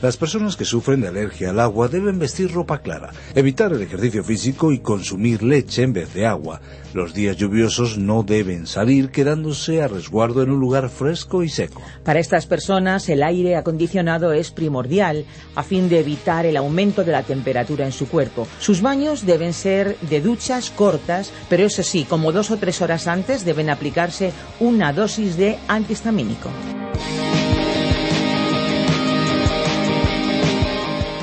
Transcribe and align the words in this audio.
Las 0.00 0.16
personas 0.16 0.56
que 0.56 0.64
sufren 0.64 1.00
de 1.00 1.08
alergia 1.08 1.50
al 1.50 1.58
agua 1.58 1.88
deben 1.88 2.20
vestir 2.20 2.52
ropa 2.52 2.82
clara, 2.82 3.10
evitar 3.34 3.72
el 3.72 3.82
ejercicio 3.82 4.22
físico 4.22 4.70
y 4.70 4.78
consumir 4.78 5.42
leche 5.42 5.82
en 5.82 5.92
vez 5.92 6.14
de 6.14 6.24
agua. 6.24 6.60
Los 6.94 7.14
días 7.14 7.36
lluviosos 7.36 7.98
no 7.98 8.22
deben 8.22 8.68
salir 8.68 9.10
quedándose 9.10 9.82
a 9.82 9.88
resguardo 9.88 10.44
en 10.44 10.50
un 10.50 10.60
lugar 10.60 10.88
fresco 10.88 11.42
y 11.42 11.48
seco. 11.48 11.82
Para 12.04 12.20
estas 12.20 12.46
personas 12.46 13.08
el 13.08 13.24
aire 13.24 13.56
acondicionado 13.56 14.32
es 14.32 14.52
primordial 14.52 15.24
a 15.56 15.64
fin 15.64 15.88
de 15.88 15.98
evitar 15.98 16.46
el 16.46 16.56
aumento 16.56 17.02
de 17.02 17.10
la 17.10 17.24
temperatura 17.24 17.84
en 17.84 17.92
su 17.92 18.08
cuerpo. 18.08 18.46
Sus 18.60 18.80
baños 18.80 19.26
deben 19.26 19.52
ser 19.52 19.98
de 19.98 20.20
duchas 20.20 20.70
cortas, 20.70 21.32
pero 21.50 21.66
eso 21.66 21.82
sí, 21.82 22.04
como 22.08 22.30
dos 22.30 22.52
o 22.52 22.56
tres 22.56 22.80
horas 22.82 23.08
antes 23.08 23.44
deben 23.44 23.68
aplicarse 23.68 24.32
una 24.60 24.92
dosis 24.92 25.36
de 25.36 25.58
antihistamínico. 25.66 26.50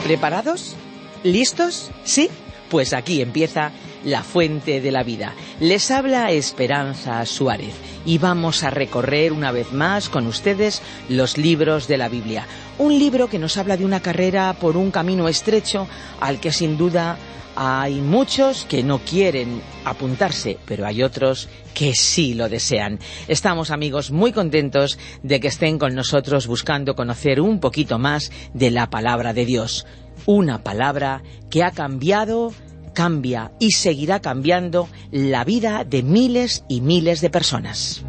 ¿Preparados? 0.06 0.76
¿Listos? 1.24 1.90
¿Sí? 2.04 2.30
Pues 2.70 2.94
aquí 2.94 3.24
empieza 3.24 3.72
la 4.06 4.24
fuente 4.24 4.80
de 4.80 4.92
la 4.92 5.04
vida. 5.04 5.34
Les 5.60 5.92
habla 5.92 6.32
Esperanza 6.32 7.26
Suárez 7.26 7.74
y 8.06 8.20
vamos 8.20 8.64
a 8.64 8.70
recorrer 8.70 9.34
una 9.34 9.52
vez 9.52 9.74
más 9.74 10.08
con 10.08 10.28
ustedes 10.28 10.82
los 11.10 11.38
libros 11.38 11.88
de 11.88 11.98
la 11.98 12.08
Biblia. 12.08 12.48
Un 12.78 12.98
libro 12.98 13.28
que 13.28 13.40
nos 13.40 13.58
habla 13.58 13.76
de 13.76 13.86
una 13.86 14.00
carrera 14.00 14.54
por 14.54 14.78
un 14.78 14.92
camino 14.92 15.28
estrecho 15.28 15.88
al 16.22 16.40
que 16.40 16.52
sin 16.52 16.78
duda 16.78 17.18
hay 17.56 18.02
muchos 18.02 18.66
que 18.66 18.84
no 18.84 19.00
quieren 19.00 19.62
apuntarse, 19.86 20.58
pero 20.66 20.86
hay 20.86 21.04
otros 21.04 21.48
que 21.74 21.94
sí 21.94 22.34
lo 22.34 22.50
desean. 22.50 23.00
Estamos, 23.28 23.72
amigos, 23.72 24.12
muy 24.12 24.34
contentos 24.34 25.00
de 25.24 25.40
que 25.40 25.48
estén 25.48 25.80
con 25.80 25.96
nosotros 25.96 26.48
buscando 26.48 26.96
conocer 26.96 27.40
un 27.40 27.60
poquito 27.60 27.98
más 27.98 28.32
de 28.54 28.72
la 28.72 28.90
palabra 28.90 29.34
de 29.34 29.46
Dios. 29.46 29.86
Una 30.26 30.64
palabra 30.64 31.24
que 31.50 31.64
ha 31.64 31.72
cambiado, 31.72 32.54
cambia 32.96 33.52
y 33.60 33.74
seguirá 33.74 34.20
cambiando 34.20 34.90
la 35.12 35.44
vida 35.44 35.84
de 35.84 36.02
miles 36.02 36.64
y 36.68 36.82
miles 36.82 37.22
de 37.22 37.30
personas. 37.30 38.04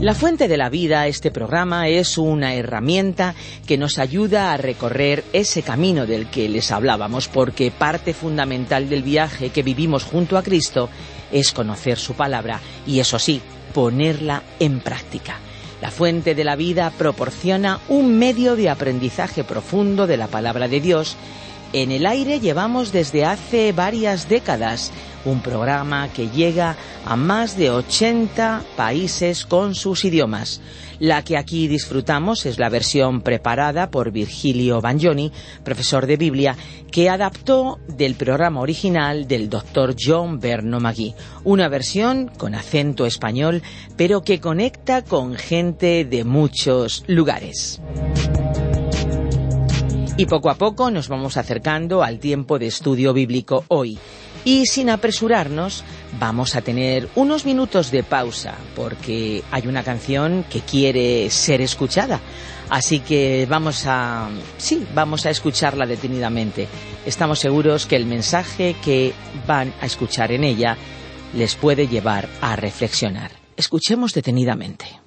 La 0.00 0.14
Fuente 0.14 0.48
de 0.48 0.56
la 0.56 0.70
Vida, 0.70 1.06
este 1.06 1.30
programa, 1.30 1.88
es 1.88 2.16
una 2.16 2.54
herramienta 2.54 3.34
que 3.66 3.76
nos 3.76 3.98
ayuda 3.98 4.50
a 4.50 4.56
recorrer 4.56 5.24
ese 5.34 5.62
camino 5.62 6.06
del 6.06 6.30
que 6.30 6.48
les 6.48 6.72
hablábamos, 6.72 7.28
porque 7.28 7.70
parte 7.70 8.14
fundamental 8.14 8.88
del 8.88 9.02
viaje 9.02 9.50
que 9.50 9.62
vivimos 9.62 10.04
junto 10.04 10.38
a 10.38 10.42
Cristo 10.42 10.88
es 11.30 11.52
conocer 11.52 11.98
su 11.98 12.14
palabra 12.14 12.60
y, 12.86 13.00
eso 13.00 13.18
sí, 13.18 13.42
ponerla 13.74 14.42
en 14.58 14.80
práctica. 14.80 15.36
La 15.82 15.90
Fuente 15.90 16.34
de 16.34 16.44
la 16.44 16.56
Vida 16.56 16.90
proporciona 16.96 17.78
un 17.88 18.18
medio 18.18 18.56
de 18.56 18.70
aprendizaje 18.70 19.44
profundo 19.44 20.06
de 20.06 20.16
la 20.16 20.28
palabra 20.28 20.66
de 20.66 20.80
Dios. 20.80 21.16
En 21.72 21.92
el 21.92 22.06
aire 22.06 22.40
llevamos 22.40 22.90
desde 22.90 23.24
hace 23.24 23.72
varias 23.72 24.28
décadas 24.28 24.92
un 25.24 25.40
programa 25.40 26.08
que 26.12 26.28
llega 26.28 26.76
a 27.04 27.16
más 27.16 27.56
de 27.56 27.70
80 27.70 28.62
países 28.76 29.44
con 29.44 29.74
sus 29.74 30.04
idiomas. 30.04 30.60
La 30.98 31.22
que 31.22 31.36
aquí 31.36 31.68
disfrutamos 31.68 32.44
es 32.44 32.58
la 32.58 32.68
versión 32.68 33.22
preparada 33.22 33.90
por 33.90 34.10
Virgilio 34.10 34.80
Bagnoni, 34.80 35.32
profesor 35.64 36.06
de 36.06 36.16
Biblia, 36.16 36.56
que 36.90 37.08
adaptó 37.08 37.78
del 37.88 38.16
programa 38.16 38.60
original 38.60 39.26
del 39.26 39.48
doctor 39.48 39.94
John 39.98 40.40
Berno 40.40 40.80
Magui. 40.80 41.14
Una 41.44 41.68
versión 41.68 42.28
con 42.36 42.54
acento 42.54 43.06
español, 43.06 43.62
pero 43.96 44.22
que 44.22 44.40
conecta 44.40 45.02
con 45.02 45.36
gente 45.36 46.04
de 46.04 46.24
muchos 46.24 47.04
lugares. 47.06 47.80
Y 50.16 50.26
poco 50.26 50.50
a 50.50 50.54
poco 50.56 50.90
nos 50.90 51.08
vamos 51.08 51.36
acercando 51.36 52.02
al 52.02 52.18
tiempo 52.18 52.58
de 52.58 52.66
estudio 52.66 53.12
bíblico 53.12 53.64
hoy. 53.68 53.98
Y 54.44 54.66
sin 54.66 54.90
apresurarnos, 54.90 55.84
vamos 56.18 56.56
a 56.56 56.62
tener 56.62 57.08
unos 57.14 57.44
minutos 57.44 57.90
de 57.90 58.02
pausa, 58.02 58.54
porque 58.74 59.42
hay 59.50 59.66
una 59.66 59.82
canción 59.82 60.44
que 60.50 60.60
quiere 60.60 61.28
ser 61.30 61.60
escuchada. 61.60 62.20
Así 62.70 63.00
que 63.00 63.46
vamos 63.50 63.84
a, 63.86 64.28
sí, 64.56 64.86
vamos 64.94 65.26
a 65.26 65.30
escucharla 65.30 65.86
detenidamente. 65.86 66.68
Estamos 67.04 67.38
seguros 67.38 67.86
que 67.86 67.96
el 67.96 68.06
mensaje 68.06 68.76
que 68.84 69.12
van 69.46 69.72
a 69.80 69.86
escuchar 69.86 70.32
en 70.32 70.44
ella 70.44 70.76
les 71.34 71.54
puede 71.54 71.88
llevar 71.88 72.28
a 72.40 72.56
reflexionar. 72.56 73.32
Escuchemos 73.56 74.14
detenidamente. 74.14 74.99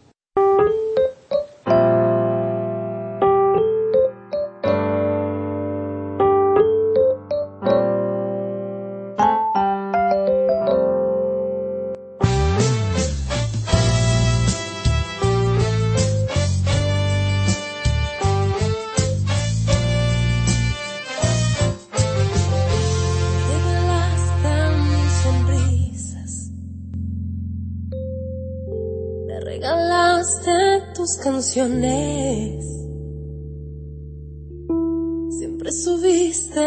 Canciones. 31.54 32.66
Siempre 35.38 35.72
subiste 35.72 36.60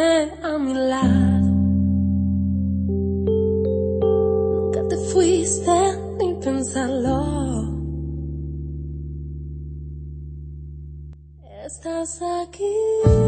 a 0.43 0.59
mi 0.59 0.75
lado. 0.75 1.49
Nunca 4.55 4.89
te 4.89 4.97
fuiste 5.13 5.73
ni 6.19 6.35
pensarlo. 6.35 7.21
Estás 11.67 12.21
aquí, 12.23 13.25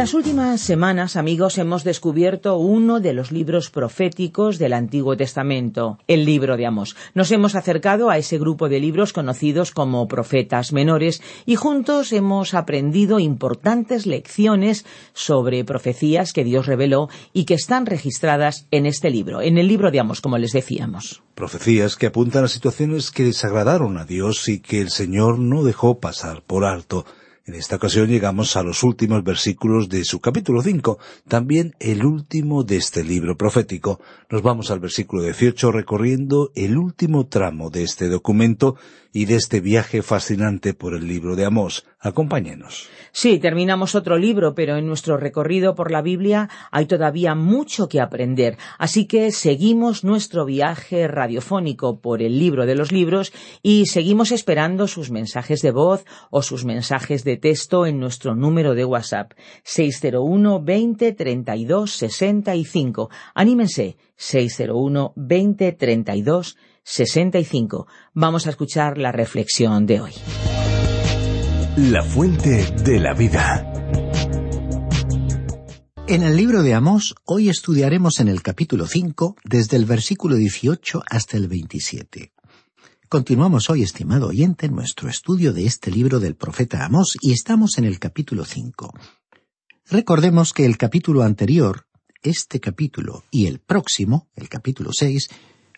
las 0.00 0.14
últimas 0.14 0.62
semanas, 0.62 1.14
amigos, 1.14 1.58
hemos 1.58 1.84
descubierto 1.84 2.56
uno 2.56 3.00
de 3.00 3.12
los 3.12 3.32
libros 3.32 3.68
proféticos 3.68 4.58
del 4.58 4.72
Antiguo 4.72 5.14
Testamento, 5.14 5.98
el 6.08 6.24
libro 6.24 6.56
de 6.56 6.64
Amós. 6.64 6.96
Nos 7.12 7.30
hemos 7.32 7.54
acercado 7.54 8.08
a 8.08 8.16
ese 8.16 8.38
grupo 8.38 8.70
de 8.70 8.80
libros 8.80 9.12
conocidos 9.12 9.72
como 9.72 10.08
profetas 10.08 10.72
menores 10.72 11.20
y 11.44 11.56
juntos 11.56 12.14
hemos 12.14 12.54
aprendido 12.54 13.18
importantes 13.18 14.06
lecciones 14.06 14.86
sobre 15.12 15.66
profecías 15.66 16.32
que 16.32 16.44
Dios 16.44 16.64
reveló 16.64 17.10
y 17.34 17.44
que 17.44 17.52
están 17.52 17.84
registradas 17.84 18.66
en 18.70 18.86
este 18.86 19.10
libro, 19.10 19.42
en 19.42 19.58
el 19.58 19.68
libro 19.68 19.90
de 19.90 20.00
Amós, 20.00 20.22
como 20.22 20.38
les 20.38 20.52
decíamos. 20.52 21.22
Profecías 21.34 21.96
que 21.96 22.06
apuntan 22.06 22.44
a 22.44 22.48
situaciones 22.48 23.10
que 23.10 23.24
desagradaron 23.24 23.98
a 23.98 24.06
Dios 24.06 24.48
y 24.48 24.60
que 24.60 24.80
el 24.80 24.88
Señor 24.88 25.38
no 25.38 25.62
dejó 25.62 26.00
pasar 26.00 26.40
por 26.40 26.64
alto. 26.64 27.04
En 27.50 27.56
esta 27.56 27.74
ocasión 27.74 28.06
llegamos 28.06 28.54
a 28.54 28.62
los 28.62 28.84
últimos 28.84 29.24
versículos 29.24 29.88
de 29.88 30.04
su 30.04 30.20
capítulo 30.20 30.62
5, 30.62 31.00
también 31.26 31.74
el 31.80 32.04
último 32.06 32.62
de 32.62 32.76
este 32.76 33.02
libro 33.02 33.36
profético. 33.36 33.98
Nos 34.30 34.42
vamos 34.42 34.70
al 34.70 34.78
versículo 34.78 35.24
18 35.24 35.72
recorriendo 35.72 36.52
el 36.54 36.78
último 36.78 37.26
tramo 37.26 37.68
de 37.68 37.82
este 37.82 38.08
documento 38.08 38.76
y 39.12 39.24
de 39.24 39.36
este 39.36 39.60
viaje 39.60 40.02
fascinante 40.02 40.74
por 40.74 40.94
el 40.94 41.06
libro 41.06 41.36
de 41.36 41.44
Amós. 41.44 41.84
Acompáñenos. 41.98 42.88
Sí, 43.12 43.38
terminamos 43.38 43.94
otro 43.94 44.16
libro, 44.16 44.54
pero 44.54 44.76
en 44.76 44.86
nuestro 44.86 45.16
recorrido 45.16 45.74
por 45.74 45.90
la 45.90 46.00
Biblia 46.00 46.48
hay 46.70 46.86
todavía 46.86 47.34
mucho 47.34 47.88
que 47.88 48.00
aprender, 48.00 48.56
así 48.78 49.06
que 49.06 49.32
seguimos 49.32 50.04
nuestro 50.04 50.44
viaje 50.44 51.08
radiofónico 51.08 52.00
por 52.00 52.22
el 52.22 52.38
libro 52.38 52.66
de 52.66 52.76
los 52.76 52.92
libros 52.92 53.32
y 53.62 53.86
seguimos 53.86 54.30
esperando 54.32 54.86
sus 54.86 55.10
mensajes 55.10 55.60
de 55.60 55.72
voz 55.72 56.04
o 56.30 56.42
sus 56.42 56.64
mensajes 56.64 57.24
de 57.24 57.36
texto 57.36 57.84
en 57.84 57.98
nuestro 57.98 58.34
número 58.34 58.74
de 58.74 58.84
WhatsApp 58.84 59.32
601 59.64 60.62
20 60.62 61.12
32 61.12 61.90
65. 61.90 63.10
Anímense 63.34 63.96
601 64.16 65.12
20 65.16 65.72
32 65.72 66.46
65. 66.46 66.69
Vamos 68.14 68.46
a 68.46 68.50
escuchar 68.50 68.98
la 68.98 69.12
reflexión 69.12 69.86
de 69.86 70.00
hoy. 70.00 70.12
La 71.76 72.02
fuente 72.02 72.64
de 72.84 72.98
la 72.98 73.14
vida. 73.14 73.66
En 76.08 76.22
el 76.22 76.36
libro 76.36 76.62
de 76.62 76.74
Amós, 76.74 77.14
hoy 77.24 77.48
estudiaremos 77.48 78.18
en 78.18 78.26
el 78.26 78.42
capítulo 78.42 78.86
5, 78.86 79.36
desde 79.44 79.76
el 79.76 79.84
versículo 79.84 80.34
18 80.34 81.02
hasta 81.08 81.36
el 81.36 81.46
27. 81.46 82.32
Continuamos 83.08 83.70
hoy, 83.70 83.82
estimado 83.82 84.28
oyente, 84.28 84.68
nuestro 84.68 85.08
estudio 85.08 85.52
de 85.52 85.66
este 85.66 85.90
libro 85.90 86.18
del 86.18 86.34
profeta 86.34 86.84
Amós 86.84 87.16
y 87.20 87.32
estamos 87.32 87.78
en 87.78 87.84
el 87.84 87.98
capítulo 87.98 88.44
5. 88.44 88.92
Recordemos 89.88 90.52
que 90.52 90.64
el 90.64 90.76
capítulo 90.76 91.22
anterior, 91.22 91.86
este 92.22 92.60
capítulo 92.60 93.24
y 93.30 93.46
el 93.46 93.60
próximo, 93.60 94.28
el 94.34 94.48
capítulo 94.48 94.90
6, 94.92 95.28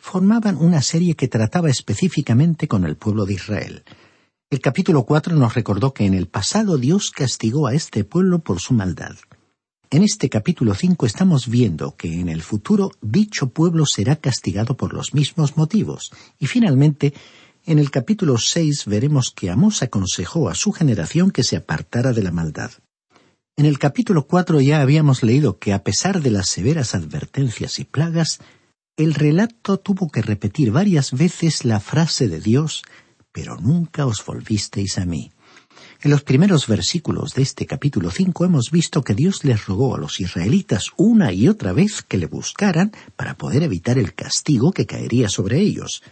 formaban 0.03 0.57
una 0.57 0.83
serie 0.83 1.15
que 1.15 1.29
trataba 1.29 1.71
específicamente 1.71 2.67
con 2.67 2.85
el 2.85 2.97
pueblo 2.97 3.25
de 3.25 3.35
Israel. 3.35 3.85
El 4.51 4.61
capítulo 4.61 5.05
4 5.05 5.37
nos 5.37 5.55
recordó 5.55 5.95
que 5.95 6.05
en 6.05 6.15
el 6.15 6.27
pasado 6.27 6.77
Dios 6.77 7.13
castigó 7.13 7.69
a 7.69 7.75
este 7.75 8.03
pueblo 8.03 8.41
por 8.41 8.59
su 8.59 8.75
maldad. 8.75 9.15
En 9.91 10.03
este 10.03 10.29
capítulo 10.29 10.75
5 10.75 11.07
estamos 11.07 11.47
viendo 11.47 11.95
que 11.95 12.19
en 12.19 12.29
el 12.29 12.43
futuro 12.43 12.91
dicho 13.01 13.51
pueblo 13.51 13.87
será 13.87 14.17
castigado 14.17 14.77
por 14.77 14.93
los 14.93 15.15
mismos 15.15 15.57
motivos. 15.57 16.11
Y 16.37 16.47
finalmente, 16.47 17.15
en 17.65 17.79
el 17.79 17.93
capítulo 17.93 18.39
6 18.39 18.87
veremos 18.87 19.31
que 19.31 19.51
Amós 19.51 19.85
aconsejó 19.85 20.49
a 20.49 20.57
su 20.57 20.73
generación 20.73 21.31
que 21.31 21.45
se 21.45 21.55
apartara 21.55 22.13
de 22.13 22.25
la 22.25 22.33
maldad. 22.33 22.73
En 23.57 23.67
el 23.67 23.79
capítulo 23.79 24.27
4 24.27 24.61
ya 24.63 24.81
habíamos 24.81 25.23
leído 25.23 25.61
que 25.61 25.73
a 25.73 25.85
pesar 25.85 26.23
de 26.23 26.33
las 26.33 26.49
severas 26.49 26.97
advertencias 26.97 27.79
y 27.79 27.85
plagas, 27.85 28.41
el 28.97 29.15
relato 29.15 29.79
tuvo 29.79 30.11
que 30.11 30.23
repetir 30.23 30.71
varias 30.71 31.13
veces 31.13 31.65
la 31.65 31.81
frase 31.81 32.29
de 32.29 32.41
Dios, 32.41 32.83
pero 33.33 33.57
nunca 33.57 34.07
os 34.07 34.25
volvisteis 34.25 34.99
a 34.99 35.07
mí. 35.07 35.33
En 36.03 36.11
los 36.11 36.23
primeros 36.23 36.67
versículos 36.67 37.35
de 37.35 37.43
este 37.43 37.65
capítulo 37.65 38.11
5 38.11 38.45
hemos 38.45 38.71
visto 38.71 39.03
que 39.03 39.15
Dios 39.15 39.45
les 39.45 39.67
rogó 39.67 39.95
a 39.95 39.99
los 39.99 40.21
israelitas 40.21 40.89
una 40.97 41.33
y 41.33 41.49
otra 41.49 41.73
vez 41.73 42.03
que 42.03 42.19
le 42.19 42.27
buscaran 42.27 42.93
para 43.17 43.37
poder 43.37 43.63
evitar 43.63 43.99
el 43.99 44.15
castigo 44.15 44.73
que 44.73 44.87
caería 44.87 45.29
sobre 45.29 45.61
ellos. 45.61 46.03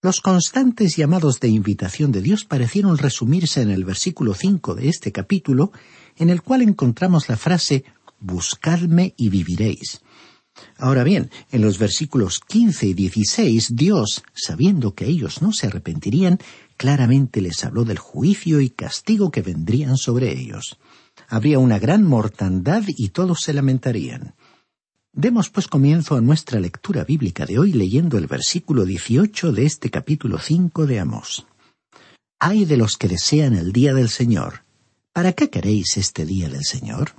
Los 0.00 0.20
constantes 0.20 0.96
llamados 0.96 1.40
de 1.40 1.48
invitación 1.48 2.12
de 2.12 2.22
Dios 2.22 2.44
parecieron 2.44 2.98
resumirse 2.98 3.62
en 3.62 3.70
el 3.70 3.84
versículo 3.84 4.34
5 4.34 4.76
de 4.76 4.88
este 4.88 5.10
capítulo, 5.10 5.72
en 6.16 6.30
el 6.30 6.42
cual 6.42 6.62
encontramos 6.62 7.28
la 7.28 7.36
frase 7.36 7.84
Buscadme 8.20 9.14
y 9.16 9.28
viviréis. 9.30 10.00
Ahora 10.76 11.04
bien, 11.04 11.30
en 11.50 11.62
los 11.62 11.78
versículos 11.78 12.40
15 12.40 12.86
y 12.86 12.94
16, 12.94 13.74
Dios, 13.74 14.22
sabiendo 14.34 14.94
que 14.94 15.06
ellos 15.06 15.42
no 15.42 15.52
se 15.52 15.66
arrepentirían, 15.66 16.38
claramente 16.76 17.40
les 17.40 17.64
habló 17.64 17.84
del 17.84 17.98
juicio 17.98 18.60
y 18.60 18.70
castigo 18.70 19.30
que 19.30 19.42
vendrían 19.42 19.96
sobre 19.96 20.32
ellos. 20.32 20.78
Habría 21.28 21.58
una 21.58 21.78
gran 21.78 22.04
mortandad 22.04 22.84
y 22.86 23.08
todos 23.08 23.40
se 23.40 23.52
lamentarían. 23.52 24.34
Demos 25.12 25.50
pues 25.50 25.66
comienzo 25.66 26.14
a 26.14 26.20
nuestra 26.20 26.60
lectura 26.60 27.02
bíblica 27.02 27.44
de 27.44 27.58
hoy 27.58 27.72
leyendo 27.72 28.18
el 28.18 28.26
versículo 28.28 28.84
18 28.84 29.52
de 29.52 29.66
este 29.66 29.90
capítulo 29.90 30.38
5 30.38 30.86
de 30.86 31.00
Amós. 31.00 31.46
Ay 32.38 32.64
de 32.66 32.76
los 32.76 32.96
que 32.96 33.08
desean 33.08 33.54
el 33.54 33.72
día 33.72 33.94
del 33.94 34.10
Señor. 34.10 34.62
¿Para 35.12 35.32
qué 35.32 35.50
queréis 35.50 35.96
este 35.96 36.24
día 36.24 36.48
del 36.48 36.64
Señor? 36.64 37.14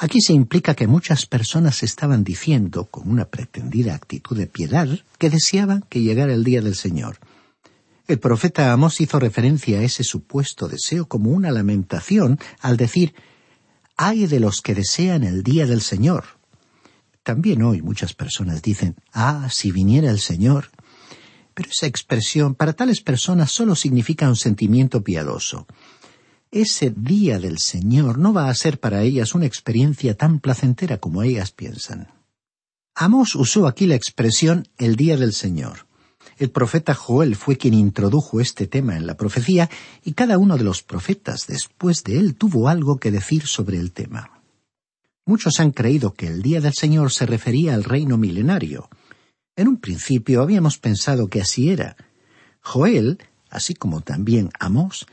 Aquí 0.00 0.20
se 0.20 0.32
implica 0.32 0.76
que 0.76 0.86
muchas 0.86 1.26
personas 1.26 1.82
estaban 1.82 2.22
diciendo, 2.22 2.84
con 2.84 3.10
una 3.10 3.24
pretendida 3.24 3.96
actitud 3.96 4.36
de 4.36 4.46
piedad, 4.46 4.88
que 5.18 5.28
deseaban 5.28 5.84
que 5.88 6.02
llegara 6.02 6.32
el 6.32 6.44
día 6.44 6.62
del 6.62 6.76
Señor. 6.76 7.18
El 8.06 8.20
profeta 8.20 8.72
Amós 8.72 9.00
hizo 9.00 9.18
referencia 9.18 9.80
a 9.80 9.82
ese 9.82 10.04
supuesto 10.04 10.68
deseo 10.68 11.08
como 11.08 11.30
una 11.30 11.50
lamentación 11.50 12.38
al 12.60 12.76
decir 12.76 13.12
«Ay 13.96 14.26
de 14.26 14.38
los 14.38 14.60
que 14.60 14.76
desean 14.76 15.24
el 15.24 15.42
día 15.42 15.66
del 15.66 15.80
Señor». 15.80 16.38
También 17.24 17.62
hoy 17.62 17.82
muchas 17.82 18.14
personas 18.14 18.62
dicen 18.62 18.94
«Ah, 19.12 19.48
si 19.50 19.72
viniera 19.72 20.10
el 20.10 20.20
Señor». 20.20 20.70
Pero 21.54 21.70
esa 21.70 21.88
expresión 21.88 22.54
para 22.54 22.72
tales 22.72 23.00
personas 23.00 23.50
solo 23.50 23.74
significa 23.74 24.28
un 24.28 24.36
sentimiento 24.36 25.02
piadoso 25.02 25.66
ese 26.50 26.90
día 26.90 27.38
del 27.38 27.58
Señor 27.58 28.18
no 28.18 28.32
va 28.32 28.48
a 28.48 28.54
ser 28.54 28.80
para 28.80 29.02
ellas 29.02 29.34
una 29.34 29.46
experiencia 29.46 30.14
tan 30.14 30.40
placentera 30.40 30.98
como 30.98 31.22
ellas 31.22 31.52
piensan. 31.52 32.08
Amos 32.94 33.34
usó 33.34 33.66
aquí 33.66 33.86
la 33.86 33.94
expresión 33.94 34.66
el 34.78 34.96
día 34.96 35.16
del 35.16 35.32
Señor. 35.32 35.86
El 36.36 36.50
profeta 36.50 36.94
Joel 36.94 37.36
fue 37.36 37.56
quien 37.56 37.74
introdujo 37.74 38.40
este 38.40 38.66
tema 38.66 38.96
en 38.96 39.06
la 39.06 39.16
profecía 39.16 39.68
y 40.04 40.12
cada 40.12 40.38
uno 40.38 40.56
de 40.56 40.64
los 40.64 40.82
profetas 40.82 41.46
después 41.46 42.02
de 42.04 42.18
él 42.18 42.34
tuvo 42.34 42.68
algo 42.68 42.98
que 42.98 43.10
decir 43.10 43.46
sobre 43.46 43.76
el 43.76 43.92
tema. 43.92 44.42
Muchos 45.26 45.60
han 45.60 45.72
creído 45.72 46.14
que 46.14 46.26
el 46.26 46.42
día 46.42 46.60
del 46.60 46.74
Señor 46.74 47.12
se 47.12 47.26
refería 47.26 47.74
al 47.74 47.84
reino 47.84 48.16
milenario. 48.16 48.88
En 49.56 49.68
un 49.68 49.76
principio 49.78 50.40
habíamos 50.40 50.78
pensado 50.78 51.28
que 51.28 51.40
así 51.40 51.70
era. 51.70 51.96
Joel, 52.60 53.18
así 53.50 53.74
como 53.74 54.00
también 54.00 54.50
Amos, 54.58 55.06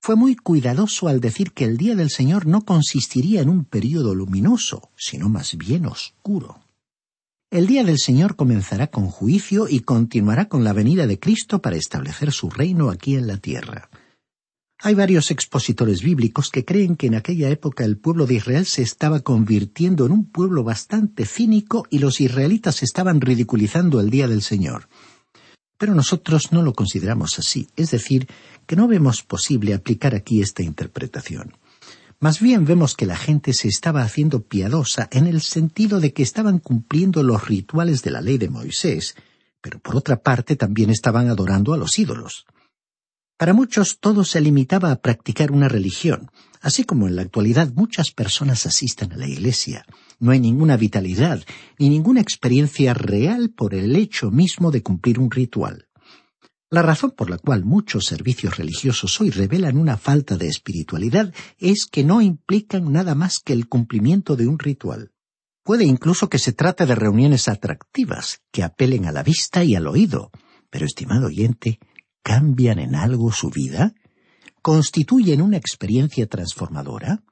fue 0.00 0.16
muy 0.16 0.36
cuidadoso 0.36 1.08
al 1.08 1.20
decir 1.20 1.52
que 1.52 1.64
el 1.64 1.76
día 1.76 1.94
del 1.94 2.10
Señor 2.10 2.46
no 2.46 2.62
consistiría 2.62 3.40
en 3.40 3.48
un 3.48 3.64
período 3.64 4.14
luminoso, 4.14 4.90
sino 4.96 5.28
más 5.28 5.56
bien 5.56 5.86
oscuro. 5.86 6.60
El 7.50 7.66
día 7.66 7.82
del 7.82 7.98
Señor 7.98 8.36
comenzará 8.36 8.88
con 8.88 9.06
juicio 9.08 9.68
y 9.68 9.80
continuará 9.80 10.48
con 10.48 10.64
la 10.64 10.74
venida 10.74 11.06
de 11.06 11.18
Cristo 11.18 11.62
para 11.62 11.76
establecer 11.76 12.30
su 12.30 12.50
reino 12.50 12.90
aquí 12.90 13.14
en 13.14 13.26
la 13.26 13.38
tierra. 13.38 13.88
Hay 14.80 14.94
varios 14.94 15.32
expositores 15.32 16.02
bíblicos 16.02 16.50
que 16.50 16.64
creen 16.64 16.94
que 16.94 17.08
en 17.08 17.16
aquella 17.16 17.48
época 17.48 17.84
el 17.84 17.98
pueblo 17.98 18.26
de 18.26 18.34
Israel 18.34 18.64
se 18.64 18.82
estaba 18.82 19.20
convirtiendo 19.20 20.06
en 20.06 20.12
un 20.12 20.30
pueblo 20.30 20.62
bastante 20.62 21.24
cínico 21.24 21.84
y 21.90 21.98
los 21.98 22.20
israelitas 22.20 22.82
estaban 22.82 23.20
ridiculizando 23.20 23.98
el 23.98 24.10
día 24.10 24.28
del 24.28 24.42
Señor. 24.42 24.88
Pero 25.78 25.94
nosotros 25.94 26.52
no 26.52 26.62
lo 26.62 26.74
consideramos 26.74 27.38
así, 27.38 27.68
es 27.76 27.90
decir, 27.90 28.28
que 28.68 28.76
no 28.76 28.86
vemos 28.86 29.22
posible 29.22 29.72
aplicar 29.72 30.14
aquí 30.14 30.42
esta 30.42 30.62
interpretación. 30.62 31.56
Más 32.20 32.38
bien 32.38 32.66
vemos 32.66 32.94
que 32.94 33.06
la 33.06 33.16
gente 33.16 33.54
se 33.54 33.66
estaba 33.66 34.02
haciendo 34.02 34.42
piadosa 34.42 35.08
en 35.10 35.26
el 35.26 35.40
sentido 35.40 36.00
de 36.00 36.12
que 36.12 36.22
estaban 36.22 36.58
cumpliendo 36.58 37.22
los 37.22 37.48
rituales 37.48 38.02
de 38.02 38.10
la 38.10 38.20
ley 38.20 38.36
de 38.36 38.50
Moisés, 38.50 39.16
pero 39.62 39.78
por 39.78 39.96
otra 39.96 40.22
parte 40.22 40.54
también 40.54 40.90
estaban 40.90 41.28
adorando 41.28 41.72
a 41.72 41.78
los 41.78 41.98
ídolos. 41.98 42.44
Para 43.38 43.54
muchos 43.54 44.00
todo 44.00 44.22
se 44.22 44.42
limitaba 44.42 44.92
a 44.92 44.96
practicar 44.96 45.50
una 45.50 45.68
religión, 45.68 46.30
así 46.60 46.84
como 46.84 47.08
en 47.08 47.16
la 47.16 47.22
actualidad 47.22 47.72
muchas 47.74 48.10
personas 48.10 48.66
asisten 48.66 49.12
a 49.12 49.16
la 49.16 49.28
iglesia. 49.28 49.86
No 50.18 50.32
hay 50.32 50.40
ninguna 50.40 50.76
vitalidad 50.76 51.42
ni 51.78 51.88
ninguna 51.88 52.20
experiencia 52.20 52.92
real 52.92 53.48
por 53.48 53.74
el 53.74 53.96
hecho 53.96 54.30
mismo 54.30 54.70
de 54.70 54.82
cumplir 54.82 55.20
un 55.20 55.30
ritual. 55.30 55.87
La 56.70 56.82
razón 56.82 57.12
por 57.12 57.30
la 57.30 57.38
cual 57.38 57.64
muchos 57.64 58.04
servicios 58.04 58.58
religiosos 58.58 59.18
hoy 59.22 59.30
revelan 59.30 59.78
una 59.78 59.96
falta 59.96 60.36
de 60.36 60.48
espiritualidad 60.48 61.32
es 61.58 61.86
que 61.86 62.04
no 62.04 62.20
implican 62.20 62.92
nada 62.92 63.14
más 63.14 63.38
que 63.38 63.54
el 63.54 63.68
cumplimiento 63.68 64.36
de 64.36 64.46
un 64.46 64.58
ritual. 64.58 65.12
Puede 65.62 65.84
incluso 65.84 66.28
que 66.28 66.38
se 66.38 66.52
trate 66.52 66.84
de 66.84 66.94
reuniones 66.94 67.48
atractivas, 67.48 68.40
que 68.52 68.62
apelen 68.62 69.06
a 69.06 69.12
la 69.12 69.22
vista 69.22 69.64
y 69.64 69.76
al 69.76 69.86
oído. 69.86 70.30
Pero, 70.68 70.84
estimado 70.84 71.28
oyente, 71.28 71.78
¿cambian 72.22 72.78
en 72.78 72.94
algo 72.94 73.32
su 73.32 73.48
vida? 73.48 73.94
¿Constituyen 74.60 75.40
una 75.40 75.56
experiencia 75.56 76.26
transformadora? 76.26 77.22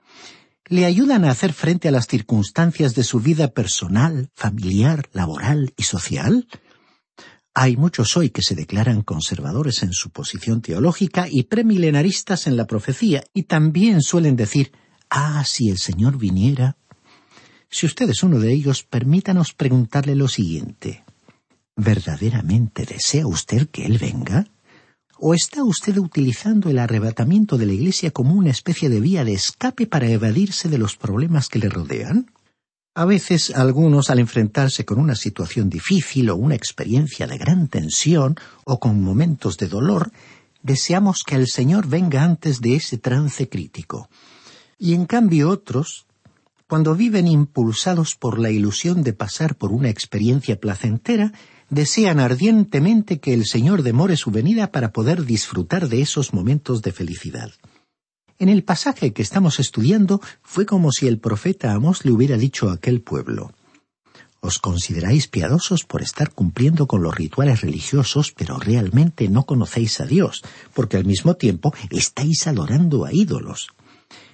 ¿Le 0.66 0.86
ayudan 0.86 1.26
a 1.26 1.30
hacer 1.30 1.52
frente 1.52 1.88
a 1.88 1.92
las 1.92 2.06
circunstancias 2.06 2.94
de 2.94 3.04
su 3.04 3.20
vida 3.20 3.48
personal, 3.48 4.30
familiar, 4.34 5.08
laboral 5.12 5.74
y 5.76 5.82
social? 5.82 6.48
Hay 7.58 7.78
muchos 7.78 8.18
hoy 8.18 8.28
que 8.28 8.42
se 8.42 8.54
declaran 8.54 9.00
conservadores 9.00 9.82
en 9.82 9.94
su 9.94 10.10
posición 10.10 10.60
teológica 10.60 11.26
y 11.26 11.44
premilenaristas 11.44 12.46
en 12.46 12.54
la 12.54 12.66
profecía, 12.66 13.24
y 13.32 13.44
también 13.44 14.02
suelen 14.02 14.36
decir, 14.36 14.72
ah, 15.08 15.42
si 15.42 15.70
el 15.70 15.78
Señor 15.78 16.18
viniera. 16.18 16.76
Si 17.70 17.86
usted 17.86 18.10
es 18.10 18.22
uno 18.22 18.40
de 18.40 18.52
ellos, 18.52 18.82
permítanos 18.82 19.54
preguntarle 19.54 20.14
lo 20.16 20.28
siguiente. 20.28 21.02
¿Verdaderamente 21.76 22.84
desea 22.84 23.26
usted 23.26 23.70
que 23.70 23.86
Él 23.86 23.96
venga? 23.96 24.46
¿O 25.18 25.32
está 25.32 25.64
usted 25.64 25.96
utilizando 25.96 26.68
el 26.68 26.78
arrebatamiento 26.78 27.56
de 27.56 27.64
la 27.64 27.72
Iglesia 27.72 28.10
como 28.10 28.34
una 28.34 28.50
especie 28.50 28.90
de 28.90 29.00
vía 29.00 29.24
de 29.24 29.32
escape 29.32 29.86
para 29.86 30.10
evadirse 30.10 30.68
de 30.68 30.76
los 30.76 30.98
problemas 30.98 31.48
que 31.48 31.60
le 31.60 31.70
rodean? 31.70 32.26
A 32.98 33.04
veces 33.04 33.54
algunos 33.54 34.08
al 34.08 34.20
enfrentarse 34.20 34.86
con 34.86 34.98
una 34.98 35.16
situación 35.16 35.68
difícil 35.68 36.30
o 36.30 36.36
una 36.36 36.54
experiencia 36.54 37.26
de 37.26 37.36
gran 37.36 37.68
tensión 37.68 38.36
o 38.64 38.80
con 38.80 39.02
momentos 39.02 39.58
de 39.58 39.68
dolor, 39.68 40.12
deseamos 40.62 41.22
que 41.22 41.34
el 41.34 41.46
Señor 41.46 41.88
venga 41.88 42.22
antes 42.22 42.62
de 42.62 42.74
ese 42.76 42.96
trance 42.96 43.50
crítico. 43.50 44.08
Y 44.78 44.94
en 44.94 45.04
cambio 45.04 45.50
otros, 45.50 46.06
cuando 46.68 46.94
viven 46.94 47.28
impulsados 47.28 48.16
por 48.16 48.38
la 48.38 48.50
ilusión 48.50 49.02
de 49.02 49.12
pasar 49.12 49.56
por 49.56 49.72
una 49.72 49.90
experiencia 49.90 50.58
placentera, 50.58 51.34
desean 51.68 52.18
ardientemente 52.18 53.20
que 53.20 53.34
el 53.34 53.44
Señor 53.44 53.82
demore 53.82 54.16
su 54.16 54.30
venida 54.30 54.72
para 54.72 54.92
poder 54.92 55.26
disfrutar 55.26 55.90
de 55.90 56.00
esos 56.00 56.32
momentos 56.32 56.80
de 56.80 56.92
felicidad. 56.92 57.50
En 58.38 58.50
el 58.50 58.64
pasaje 58.64 59.14
que 59.14 59.22
estamos 59.22 59.58
estudiando 59.60 60.20
fue 60.42 60.66
como 60.66 60.92
si 60.92 61.08
el 61.08 61.18
profeta 61.18 61.72
Amós 61.72 62.04
le 62.04 62.12
hubiera 62.12 62.36
dicho 62.36 62.68
a 62.68 62.74
aquel 62.74 63.00
pueblo 63.00 63.52
Os 64.40 64.58
consideráis 64.58 65.26
piadosos 65.26 65.84
por 65.84 66.02
estar 66.02 66.32
cumpliendo 66.32 66.86
con 66.86 67.02
los 67.02 67.14
rituales 67.14 67.62
religiosos, 67.62 68.34
pero 68.36 68.58
realmente 68.58 69.28
no 69.28 69.44
conocéis 69.44 70.00
a 70.00 70.04
Dios, 70.04 70.42
porque 70.74 70.98
al 70.98 71.06
mismo 71.06 71.36
tiempo 71.36 71.72
estáis 71.90 72.46
adorando 72.46 73.06
a 73.06 73.12
ídolos. 73.12 73.68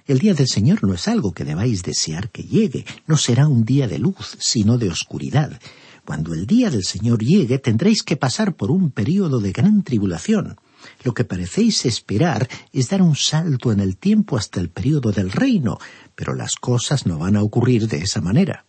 El 0.05 0.19
día 0.19 0.33
del 0.33 0.49
Señor 0.49 0.83
no 0.83 0.93
es 0.93 1.07
algo 1.07 1.31
que 1.31 1.45
debáis 1.45 1.81
desear 1.81 2.29
que 2.29 2.43
llegue, 2.43 2.85
no 3.07 3.15
será 3.15 3.47
un 3.47 3.63
día 3.63 3.87
de 3.87 3.99
luz, 3.99 4.35
sino 4.37 4.77
de 4.77 4.89
oscuridad. 4.89 5.61
Cuando 6.03 6.33
el 6.33 6.45
día 6.45 6.69
del 6.69 6.83
Señor 6.83 7.23
llegue 7.23 7.57
tendréis 7.57 8.03
que 8.03 8.17
pasar 8.17 8.53
por 8.55 8.69
un 8.69 8.91
período 8.91 9.39
de 9.39 9.53
gran 9.53 9.81
tribulación. 9.81 10.57
Lo 11.03 11.13
que 11.13 11.25
parecéis 11.25 11.85
esperar 11.85 12.47
es 12.71 12.89
dar 12.89 13.01
un 13.01 13.15
salto 13.15 13.71
en 13.71 13.79
el 13.79 13.97
tiempo 13.97 14.37
hasta 14.37 14.59
el 14.59 14.69
período 14.69 15.11
del 15.11 15.31
reino, 15.31 15.77
pero 16.15 16.33
las 16.33 16.55
cosas 16.55 17.05
no 17.05 17.17
van 17.17 17.35
a 17.35 17.43
ocurrir 17.43 17.87
de 17.87 17.97
esa 17.97 18.21
manera. 18.21 18.65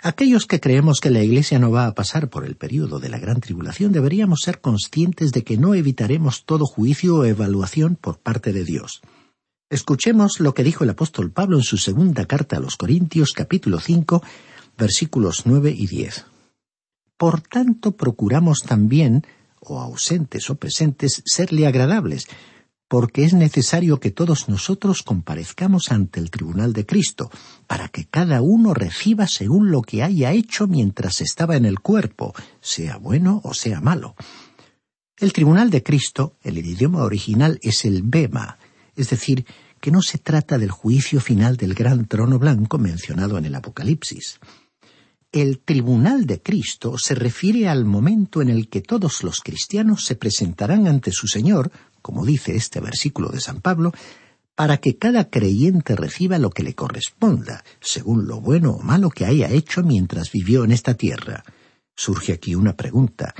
Aquellos 0.00 0.46
que 0.46 0.60
creemos 0.60 1.00
que 1.00 1.10
la 1.10 1.24
Iglesia 1.24 1.58
no 1.58 1.72
va 1.72 1.86
a 1.86 1.94
pasar 1.94 2.30
por 2.30 2.44
el 2.44 2.56
período 2.56 3.00
de 3.00 3.08
la 3.08 3.18
gran 3.18 3.40
tribulación 3.40 3.90
deberíamos 3.90 4.42
ser 4.44 4.60
conscientes 4.60 5.32
de 5.32 5.42
que 5.42 5.56
no 5.56 5.74
evitaremos 5.74 6.44
todo 6.44 6.66
juicio 6.66 7.16
o 7.16 7.24
evaluación 7.24 7.96
por 7.96 8.18
parte 8.18 8.52
de 8.52 8.62
Dios. 8.62 9.02
Escuchemos 9.70 10.38
lo 10.38 10.54
que 10.54 10.62
dijo 10.62 10.84
el 10.84 10.90
apóstol 10.90 11.32
Pablo 11.32 11.56
en 11.56 11.64
su 11.64 11.78
segunda 11.78 12.26
carta 12.26 12.56
a 12.56 12.60
los 12.60 12.76
Corintios 12.76 13.32
capítulo 13.32 13.80
5 13.80 14.22
versículos 14.78 15.42
9 15.46 15.74
y 15.76 15.88
10. 15.88 16.24
Por 17.16 17.40
tanto 17.40 17.96
procuramos 17.96 18.60
también 18.60 19.26
o 19.70 19.80
ausentes 19.80 20.50
o 20.50 20.56
presentes, 20.56 21.22
serle 21.24 21.66
agradables, 21.66 22.26
porque 22.88 23.24
es 23.24 23.34
necesario 23.34 24.00
que 24.00 24.10
todos 24.10 24.48
nosotros 24.48 25.02
comparezcamos 25.02 25.92
ante 25.92 26.20
el 26.20 26.30
tribunal 26.30 26.72
de 26.72 26.86
Cristo, 26.86 27.30
para 27.66 27.88
que 27.88 28.06
cada 28.06 28.40
uno 28.40 28.72
reciba 28.72 29.26
según 29.28 29.70
lo 29.70 29.82
que 29.82 30.02
haya 30.02 30.32
hecho 30.32 30.66
mientras 30.66 31.20
estaba 31.20 31.56
en 31.56 31.66
el 31.66 31.80
cuerpo, 31.80 32.34
sea 32.60 32.96
bueno 32.96 33.42
o 33.44 33.52
sea 33.52 33.80
malo. 33.80 34.16
El 35.18 35.32
tribunal 35.32 35.70
de 35.70 35.82
Cristo, 35.82 36.36
en 36.42 36.56
el 36.56 36.66
idioma 36.66 37.02
original, 37.02 37.58
es 37.62 37.84
el 37.84 38.02
Bema, 38.02 38.58
es 38.96 39.10
decir, 39.10 39.44
que 39.80 39.90
no 39.90 40.00
se 40.00 40.18
trata 40.18 40.58
del 40.58 40.70
juicio 40.70 41.20
final 41.20 41.56
del 41.56 41.74
gran 41.74 42.06
trono 42.06 42.38
blanco 42.38 42.78
mencionado 42.78 43.36
en 43.38 43.44
el 43.44 43.54
Apocalipsis. 43.54 44.40
El 45.30 45.58
tribunal 45.58 46.24
de 46.24 46.40
Cristo 46.40 46.96
se 46.96 47.14
refiere 47.14 47.68
al 47.68 47.84
momento 47.84 48.40
en 48.40 48.48
el 48.48 48.70
que 48.70 48.80
todos 48.80 49.22
los 49.22 49.40
cristianos 49.40 50.06
se 50.06 50.16
presentarán 50.16 50.86
ante 50.86 51.12
su 51.12 51.28
Señor, 51.28 51.70
como 52.00 52.24
dice 52.24 52.56
este 52.56 52.80
versículo 52.80 53.28
de 53.28 53.40
San 53.40 53.60
Pablo, 53.60 53.92
para 54.54 54.78
que 54.78 54.96
cada 54.96 55.28
creyente 55.28 55.96
reciba 55.96 56.38
lo 56.38 56.48
que 56.48 56.62
le 56.62 56.74
corresponda, 56.74 57.62
según 57.78 58.26
lo 58.26 58.40
bueno 58.40 58.70
o 58.70 58.82
malo 58.82 59.10
que 59.10 59.26
haya 59.26 59.50
hecho 59.50 59.82
mientras 59.82 60.32
vivió 60.32 60.64
en 60.64 60.72
esta 60.72 60.94
tierra. 60.94 61.44
Surge 61.94 62.32
aquí 62.32 62.54
una 62.54 62.74
pregunta. 62.74 63.34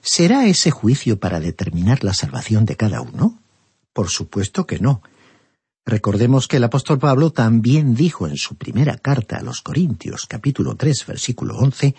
¿Será 0.00 0.46
ese 0.46 0.70
juicio 0.70 1.18
para 1.18 1.40
determinar 1.40 2.04
la 2.04 2.14
salvación 2.14 2.66
de 2.66 2.76
cada 2.76 3.00
uno? 3.00 3.42
Por 3.92 4.10
supuesto 4.10 4.64
que 4.64 4.78
no. 4.78 5.02
Recordemos 5.88 6.48
que 6.48 6.56
el 6.56 6.64
apóstol 6.64 6.98
Pablo 6.98 7.30
también 7.30 7.94
dijo 7.94 8.26
en 8.26 8.36
su 8.36 8.56
primera 8.56 8.98
carta 8.98 9.36
a 9.36 9.42
los 9.42 9.60
Corintios, 9.62 10.26
capítulo 10.26 10.74
3, 10.74 11.06
versículo 11.06 11.56
11, 11.58 11.94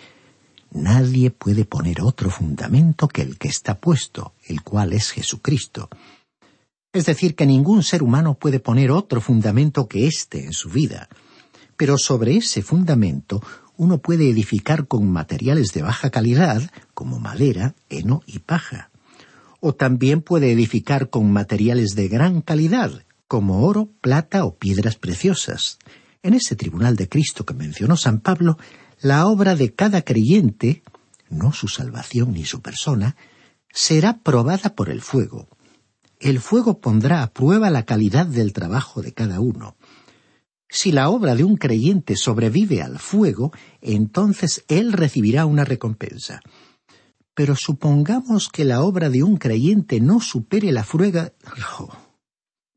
Nadie 0.72 1.30
puede 1.30 1.64
poner 1.64 2.02
otro 2.02 2.28
fundamento 2.28 3.08
que 3.08 3.22
el 3.22 3.38
que 3.38 3.48
está 3.48 3.78
puesto, 3.78 4.34
el 4.44 4.60
cual 4.60 4.92
es 4.92 5.10
Jesucristo. 5.12 5.88
Es 6.92 7.06
decir, 7.06 7.34
que 7.34 7.46
ningún 7.46 7.82
ser 7.82 8.02
humano 8.02 8.34
puede 8.34 8.60
poner 8.60 8.90
otro 8.90 9.22
fundamento 9.22 9.88
que 9.88 10.06
éste 10.06 10.44
en 10.44 10.52
su 10.52 10.68
vida. 10.68 11.08
Pero 11.78 11.96
sobre 11.96 12.36
ese 12.36 12.60
fundamento 12.60 13.42
uno 13.78 13.96
puede 13.96 14.28
edificar 14.28 14.86
con 14.86 15.10
materiales 15.10 15.72
de 15.72 15.80
baja 15.80 16.10
calidad, 16.10 16.60
como 16.92 17.18
madera, 17.20 17.74
heno 17.88 18.20
y 18.26 18.40
paja. 18.40 18.90
O 19.60 19.74
también 19.74 20.20
puede 20.20 20.52
edificar 20.52 21.08
con 21.08 21.32
materiales 21.32 21.94
de 21.94 22.08
gran 22.08 22.42
calidad, 22.42 23.04
como 23.28 23.66
oro, 23.66 23.90
plata 24.00 24.44
o 24.44 24.56
piedras 24.56 24.96
preciosas. 24.96 25.78
En 26.22 26.34
ese 26.34 26.56
tribunal 26.56 26.96
de 26.96 27.08
Cristo 27.08 27.44
que 27.44 27.54
mencionó 27.54 27.96
San 27.96 28.20
Pablo, 28.20 28.58
la 29.00 29.26
obra 29.26 29.54
de 29.54 29.74
cada 29.74 30.02
creyente, 30.02 30.82
no 31.28 31.52
su 31.52 31.68
salvación 31.68 32.32
ni 32.32 32.44
su 32.44 32.60
persona, 32.62 33.16
será 33.70 34.18
probada 34.18 34.74
por 34.74 34.88
el 34.88 35.02
fuego. 35.02 35.48
El 36.18 36.40
fuego 36.40 36.80
pondrá 36.80 37.22
a 37.22 37.32
prueba 37.32 37.70
la 37.70 37.84
calidad 37.84 38.26
del 38.26 38.52
trabajo 38.52 39.02
de 39.02 39.12
cada 39.12 39.38
uno. 39.40 39.76
Si 40.68 40.90
la 40.90 41.08
obra 41.10 41.34
de 41.34 41.44
un 41.44 41.56
creyente 41.56 42.16
sobrevive 42.16 42.82
al 42.82 42.98
fuego, 42.98 43.52
entonces 43.80 44.64
él 44.68 44.92
recibirá 44.92 45.46
una 45.46 45.64
recompensa. 45.64 46.40
Pero 47.34 47.54
supongamos 47.56 48.48
que 48.48 48.64
la 48.64 48.82
obra 48.82 49.10
de 49.10 49.22
un 49.22 49.36
creyente 49.36 50.00
no 50.00 50.20
supere 50.20 50.72
la 50.72 50.82
fruega. 50.82 51.32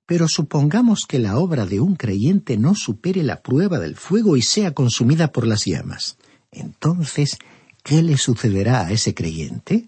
Pero 0.05 0.27
supongamos 0.27 1.05
que 1.07 1.19
la 1.19 1.37
obra 1.37 1.65
de 1.65 1.79
un 1.79 1.95
creyente 1.95 2.57
no 2.57 2.75
supere 2.75 3.23
la 3.23 3.41
prueba 3.41 3.79
del 3.79 3.95
fuego 3.95 4.35
y 4.35 4.41
sea 4.41 4.73
consumida 4.73 5.31
por 5.31 5.47
las 5.47 5.65
llamas. 5.65 6.17
Entonces, 6.51 7.37
¿qué 7.83 8.01
le 8.01 8.17
sucederá 8.17 8.85
a 8.85 8.91
ese 8.91 9.13
creyente? 9.13 9.87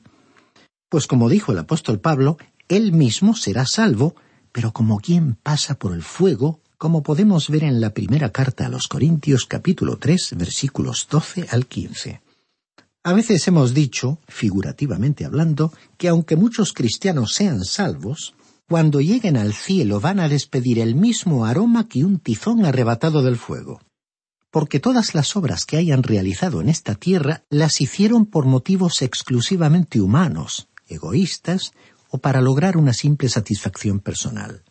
Pues 0.89 1.07
como 1.07 1.29
dijo 1.29 1.51
el 1.51 1.59
apóstol 1.59 1.99
Pablo, 1.99 2.37
él 2.69 2.93
mismo 2.93 3.35
será 3.35 3.65
salvo, 3.65 4.15
pero 4.51 4.71
como 4.71 4.99
quien 4.99 5.35
pasa 5.35 5.75
por 5.75 5.93
el 5.93 6.03
fuego, 6.03 6.61
como 6.77 7.01
podemos 7.01 7.49
ver 7.49 7.63
en 7.63 7.81
la 7.81 7.93
primera 7.93 8.31
carta 8.31 8.65
a 8.65 8.69
los 8.69 8.87
Corintios 8.87 9.45
capítulo 9.45 9.97
3 9.97 10.35
versículos 10.37 11.07
12 11.09 11.47
al 11.49 11.65
15. 11.65 12.21
A 13.05 13.13
veces 13.13 13.47
hemos 13.47 13.73
dicho, 13.73 14.19
figurativamente 14.27 15.25
hablando, 15.25 15.73
que 15.97 16.07
aunque 16.07 16.35
muchos 16.35 16.71
cristianos 16.71 17.33
sean 17.33 17.65
salvos, 17.65 18.33
cuando 18.73 19.01
lleguen 19.01 19.37
al 19.37 19.53
cielo 19.53 19.99
van 19.99 20.19
a 20.19 20.27
despedir 20.27 20.79
el 20.79 20.95
mismo 20.95 21.45
aroma 21.45 21.87
que 21.87 22.03
un 22.03 22.17
tizón 22.17 22.65
arrebatado 22.65 23.21
del 23.21 23.37
fuego. 23.37 23.79
Porque 24.49 24.79
todas 24.79 25.13
las 25.13 25.35
obras 25.35 25.65
que 25.65 25.77
hayan 25.77 26.01
realizado 26.01 26.59
en 26.59 26.69
esta 26.69 26.95
tierra 26.95 27.43
las 27.51 27.81
hicieron 27.81 28.25
por 28.25 28.47
motivos 28.47 29.03
exclusivamente 29.03 30.01
humanos, 30.01 30.69
egoístas 30.87 31.73
o 32.09 32.17
para 32.17 32.41
lograr 32.41 32.75
una 32.75 32.93
simple 32.93 33.29
satisfacción 33.29 33.99
personal. 33.99 34.63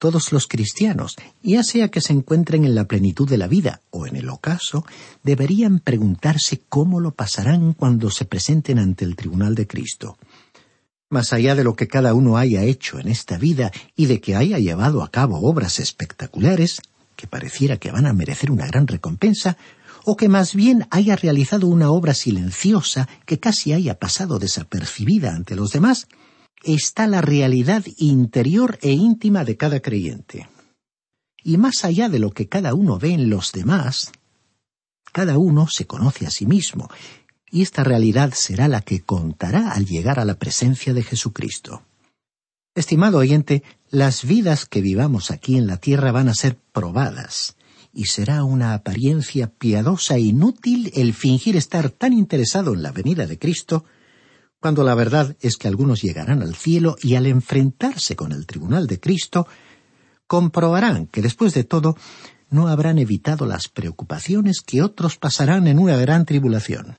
Todos 0.00 0.32
los 0.32 0.48
cristianos, 0.48 1.14
ya 1.44 1.62
sea 1.62 1.92
que 1.92 2.00
se 2.00 2.12
encuentren 2.12 2.64
en 2.64 2.74
la 2.74 2.88
plenitud 2.88 3.30
de 3.30 3.38
la 3.38 3.46
vida 3.46 3.82
o 3.90 4.08
en 4.08 4.16
el 4.16 4.28
ocaso, 4.30 4.84
deberían 5.22 5.78
preguntarse 5.78 6.60
cómo 6.68 6.98
lo 6.98 7.14
pasarán 7.14 7.72
cuando 7.72 8.10
se 8.10 8.24
presenten 8.24 8.80
ante 8.80 9.04
el 9.04 9.14
tribunal 9.14 9.54
de 9.54 9.68
Cristo. 9.68 10.18
Más 11.12 11.34
allá 11.34 11.54
de 11.54 11.62
lo 11.62 11.76
que 11.76 11.88
cada 11.88 12.14
uno 12.14 12.38
haya 12.38 12.62
hecho 12.62 12.98
en 12.98 13.06
esta 13.06 13.36
vida 13.36 13.70
y 13.94 14.06
de 14.06 14.22
que 14.22 14.34
haya 14.34 14.58
llevado 14.58 15.02
a 15.02 15.10
cabo 15.10 15.40
obras 15.42 15.78
espectaculares, 15.78 16.80
que 17.16 17.26
pareciera 17.26 17.76
que 17.76 17.90
van 17.90 18.06
a 18.06 18.14
merecer 18.14 18.50
una 18.50 18.66
gran 18.66 18.86
recompensa, 18.86 19.58
o 20.06 20.16
que 20.16 20.30
más 20.30 20.54
bien 20.54 20.86
haya 20.90 21.14
realizado 21.14 21.66
una 21.66 21.90
obra 21.90 22.14
silenciosa 22.14 23.10
que 23.26 23.38
casi 23.38 23.74
haya 23.74 23.98
pasado 23.98 24.38
desapercibida 24.38 25.34
ante 25.34 25.54
los 25.54 25.72
demás, 25.72 26.06
está 26.64 27.06
la 27.06 27.20
realidad 27.20 27.84
interior 27.98 28.78
e 28.80 28.92
íntima 28.92 29.44
de 29.44 29.58
cada 29.58 29.80
creyente. 29.80 30.48
Y 31.44 31.58
más 31.58 31.84
allá 31.84 32.08
de 32.08 32.20
lo 32.20 32.30
que 32.30 32.48
cada 32.48 32.72
uno 32.72 32.98
ve 32.98 33.12
en 33.12 33.28
los 33.28 33.52
demás, 33.52 34.12
cada 35.12 35.36
uno 35.36 35.68
se 35.68 35.86
conoce 35.86 36.26
a 36.26 36.30
sí 36.30 36.46
mismo, 36.46 36.88
y 37.52 37.60
esta 37.60 37.84
realidad 37.84 38.32
será 38.34 38.66
la 38.66 38.80
que 38.80 39.02
contará 39.02 39.72
al 39.72 39.84
llegar 39.84 40.18
a 40.18 40.24
la 40.24 40.34
presencia 40.34 40.94
de 40.94 41.02
Jesucristo. 41.02 41.82
Estimado 42.74 43.18
oyente, 43.18 43.62
las 43.90 44.24
vidas 44.24 44.64
que 44.64 44.80
vivamos 44.80 45.30
aquí 45.30 45.58
en 45.58 45.66
la 45.66 45.76
tierra 45.76 46.10
van 46.12 46.30
a 46.30 46.34
ser 46.34 46.56
probadas, 46.72 47.56
y 47.92 48.06
será 48.06 48.42
una 48.42 48.72
apariencia 48.72 49.48
piadosa 49.48 50.16
e 50.16 50.20
inútil 50.20 50.90
el 50.94 51.12
fingir 51.12 51.54
estar 51.54 51.90
tan 51.90 52.14
interesado 52.14 52.72
en 52.72 52.82
la 52.82 52.90
venida 52.90 53.26
de 53.26 53.38
Cristo, 53.38 53.84
cuando 54.58 54.82
la 54.82 54.94
verdad 54.94 55.36
es 55.40 55.58
que 55.58 55.68
algunos 55.68 56.00
llegarán 56.00 56.40
al 56.40 56.54
cielo 56.54 56.96
y 57.02 57.16
al 57.16 57.26
enfrentarse 57.26 58.16
con 58.16 58.32
el 58.32 58.46
tribunal 58.46 58.86
de 58.86 58.98
Cristo, 58.98 59.46
comprobarán 60.26 61.06
que 61.06 61.20
después 61.20 61.52
de 61.52 61.64
todo 61.64 61.98
no 62.48 62.68
habrán 62.68 62.98
evitado 62.98 63.44
las 63.44 63.68
preocupaciones 63.68 64.62
que 64.62 64.80
otros 64.80 65.18
pasarán 65.18 65.66
en 65.66 65.78
una 65.78 65.96
gran 65.96 66.24
tribulación. 66.24 66.96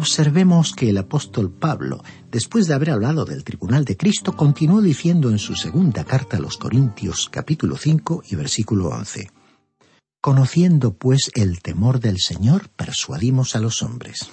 Observemos 0.00 0.72
que 0.72 0.88
el 0.88 0.96
apóstol 0.96 1.50
Pablo, 1.50 2.02
después 2.32 2.66
de 2.66 2.72
haber 2.74 2.90
hablado 2.90 3.26
del 3.26 3.44
tribunal 3.44 3.84
de 3.84 3.98
Cristo, 3.98 4.34
continuó 4.34 4.80
diciendo 4.80 5.30
en 5.30 5.38
su 5.38 5.54
segunda 5.56 6.04
carta 6.04 6.38
a 6.38 6.40
los 6.40 6.56
Corintios 6.56 7.28
capítulo 7.30 7.76
5 7.76 8.22
y 8.30 8.34
versículo 8.34 8.88
11. 8.88 9.30
Conociendo 10.22 10.92
pues 10.92 11.30
el 11.34 11.62
temor 11.62 11.98
del 11.98 12.18
Señor, 12.18 12.68
persuadimos 12.76 13.56
a 13.56 13.60
los 13.60 13.82
hombres. 13.82 14.28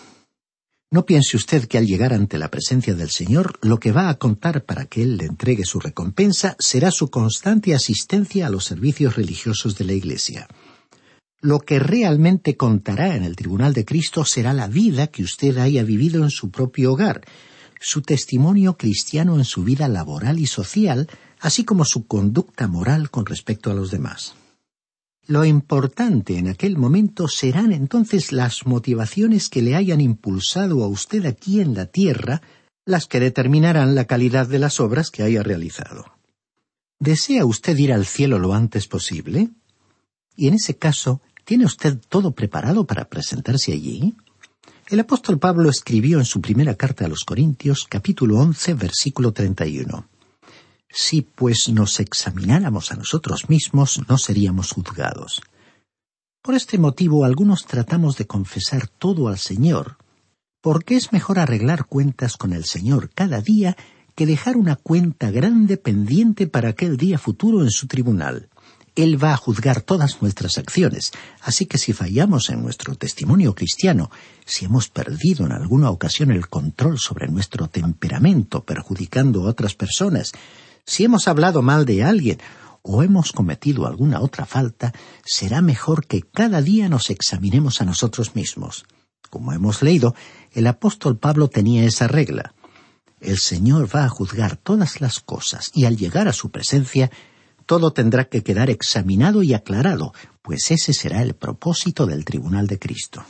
No 0.92 1.06
piense 1.06 1.38
usted 1.38 1.66
que 1.66 1.78
al 1.78 1.86
llegar 1.86 2.12
ante 2.12 2.38
la 2.38 2.52
presencia 2.52 2.94
del 2.94 3.10
Señor, 3.10 3.58
lo 3.62 3.80
que 3.80 3.94
va 3.94 4.10
a 4.10 4.18
contar 4.18 4.66
para 4.66 4.86
que 4.86 5.02
Él 5.02 5.16
le 5.16 5.26
entregue 5.26 5.64
su 5.64 5.80
recompensa 5.80 6.58
será 6.60 6.92
su 6.92 7.10
constante 7.10 7.74
asistencia 7.74 8.48
a 8.48 8.50
los 8.50 8.66
servicios 8.66 9.16
religiosos 9.16 9.78
de 9.78 9.86
la 9.86 9.94
Iglesia. 9.94 10.48
Lo 11.40 11.60
que 11.60 11.80
realmente 11.80 12.58
contará 12.58 13.16
en 13.16 13.24
el 13.24 13.38
tribunal 13.38 13.74
de 13.74 13.86
Cristo 13.86 14.26
será 14.26 14.52
la 14.54 14.68
vida 14.68 15.08
que 15.08 15.24
usted 15.24 15.58
haya 15.58 15.84
vivido 15.84 16.24
en 16.24 16.32
su 16.32 16.52
propio 16.52 16.94
hogar, 16.94 17.22
su 17.80 18.02
testimonio 18.02 18.76
cristiano 18.76 19.38
en 19.38 19.46
su 19.46 19.64
vida 19.64 19.88
laboral 19.88 20.40
y 20.40 20.48
social, 20.48 21.08
así 21.40 21.64
como 21.64 21.86
su 21.86 22.08
conducta 22.08 22.68
moral 22.68 23.10
con 23.10 23.26
respecto 23.26 23.72
a 23.72 23.74
los 23.74 23.92
demás. 23.92 24.37
Lo 25.28 25.44
importante 25.44 26.38
en 26.38 26.48
aquel 26.48 26.78
momento 26.78 27.28
serán 27.28 27.74
entonces 27.74 28.32
las 28.32 28.66
motivaciones 28.66 29.50
que 29.50 29.62
le 29.62 29.76
hayan 29.76 30.00
impulsado 30.00 30.86
a 30.86 30.88
usted 30.88 31.26
aquí 31.26 31.60
en 31.60 31.76
la 31.76 31.88
tierra, 31.88 32.42
las 32.86 33.08
que 33.08 33.20
determinarán 33.20 33.94
la 33.94 34.06
calidad 34.06 34.48
de 34.48 34.60
las 34.60 34.80
obras 34.80 35.12
que 35.12 35.24
haya 35.24 35.44
realizado. 35.44 36.06
¿Desea 37.00 37.46
usted 37.46 37.78
ir 37.78 37.92
al 37.92 38.06
cielo 38.06 38.40
lo 38.40 38.54
antes 38.54 38.88
posible? 38.88 39.50
Y 40.38 40.48
en 40.48 40.54
ese 40.54 40.78
caso, 40.78 41.22
¿tiene 41.44 41.66
usted 41.66 42.00
todo 42.08 42.32
preparado 42.32 42.88
para 42.88 43.10
presentarse 43.10 43.74
allí? 43.74 44.16
El 44.90 45.02
apóstol 45.02 45.40
Pablo 45.40 45.70
escribió 45.70 46.20
en 46.20 46.26
su 46.26 46.40
primera 46.40 46.76
carta 46.76 47.04
a 47.04 47.10
los 47.10 47.26
Corintios, 47.26 47.86
capítulo 47.90 48.40
once, 48.40 48.74
versículo 48.74 49.34
treinta 49.34 49.68
y 49.68 49.80
uno. 49.80 50.08
Si 50.90 51.22
pues 51.22 51.70
nos 51.70 52.00
examináramos 52.00 52.92
a 52.92 52.96
nosotros 52.96 53.50
mismos, 53.50 54.02
no 54.08 54.18
seríamos 54.18 54.72
juzgados. 54.72 55.42
Por 56.42 56.56
este 56.56 56.78
motivo 56.78 57.26
algunos 57.26 57.66
tratamos 57.66 58.18
de 58.18 58.26
confesar 58.26 58.88
todo 58.88 59.28
al 59.28 59.38
Señor, 59.38 59.98
porque 60.62 60.96
es 60.96 61.12
mejor 61.12 61.40
arreglar 61.40 61.86
cuentas 61.86 62.38
con 62.38 62.54
el 62.54 62.66
Señor 62.66 63.10
cada 63.14 63.42
día 63.42 63.76
que 64.16 64.26
dejar 64.26 64.58
una 64.58 64.76
cuenta 64.76 65.30
grande 65.30 65.78
pendiente 65.78 66.48
para 66.48 66.70
aquel 66.70 66.98
día 66.98 67.20
futuro 67.20 67.62
en 67.62 67.70
su 67.70 67.88
tribunal. 67.88 68.50
Él 68.96 69.24
va 69.24 69.34
a 69.34 69.38
juzgar 69.38 69.82
todas 69.82 70.24
nuestras 70.24 70.58
acciones, 70.58 71.12
así 71.42 71.68
que 71.68 71.78
si 71.78 71.94
fallamos 71.94 72.50
en 72.50 72.64
nuestro 72.64 72.96
testimonio 72.96 73.54
cristiano, 73.54 74.10
si 74.44 74.66
hemos 74.66 74.90
perdido 74.90 75.46
en 75.46 75.52
alguna 75.52 75.92
ocasión 75.92 76.32
el 76.32 76.48
control 76.48 76.98
sobre 76.98 77.28
nuestro 77.28 77.68
temperamento, 77.68 78.64
perjudicando 78.64 79.46
a 79.46 79.50
otras 79.52 79.76
personas, 79.76 80.32
si 80.88 81.04
hemos 81.04 81.28
hablado 81.28 81.62
mal 81.62 81.86
de 81.86 82.04
alguien 82.04 82.40
o 82.82 83.04
hemos 83.04 83.34
cometido 83.34 83.86
alguna 83.86 84.22
otra 84.22 84.46
falta, 84.46 84.94
será 85.26 85.62
mejor 85.62 86.08
que 86.08 86.22
cada 86.22 86.62
día 86.62 86.88
nos 86.88 87.10
examinemos 87.10 87.82
a 87.82 87.86
nosotros 87.86 88.36
mismos. 88.36 88.86
Como 89.30 89.52
hemos 89.52 89.84
leído, 89.84 90.16
el 90.54 90.66
apóstol 90.66 91.18
Pablo 91.18 91.50
tenía 91.50 91.84
esa 91.84 92.08
regla. 92.08 92.54
El 93.20 93.38
Señor 93.38 93.94
va 93.94 94.06
a 94.06 94.10
juzgar 94.10 94.56
todas 94.56 95.02
las 95.02 95.20
cosas 95.20 95.70
y 95.74 95.84
al 95.84 95.98
llegar 95.98 96.30
a 96.30 96.34
su 96.34 96.50
presencia 96.50 97.12
todo 97.66 97.92
tendrá 97.92 98.30
que 98.30 98.42
quedar 98.42 98.70
examinado 98.70 99.44
y 99.44 99.54
aclarado, 99.54 100.14
pues 100.42 100.72
ese 100.72 100.94
será 100.94 101.22
el 101.22 101.36
propósito 101.36 102.06
del 102.06 102.24
tribunal 102.24 102.68
de 102.68 102.80
Cristo. 102.80 103.26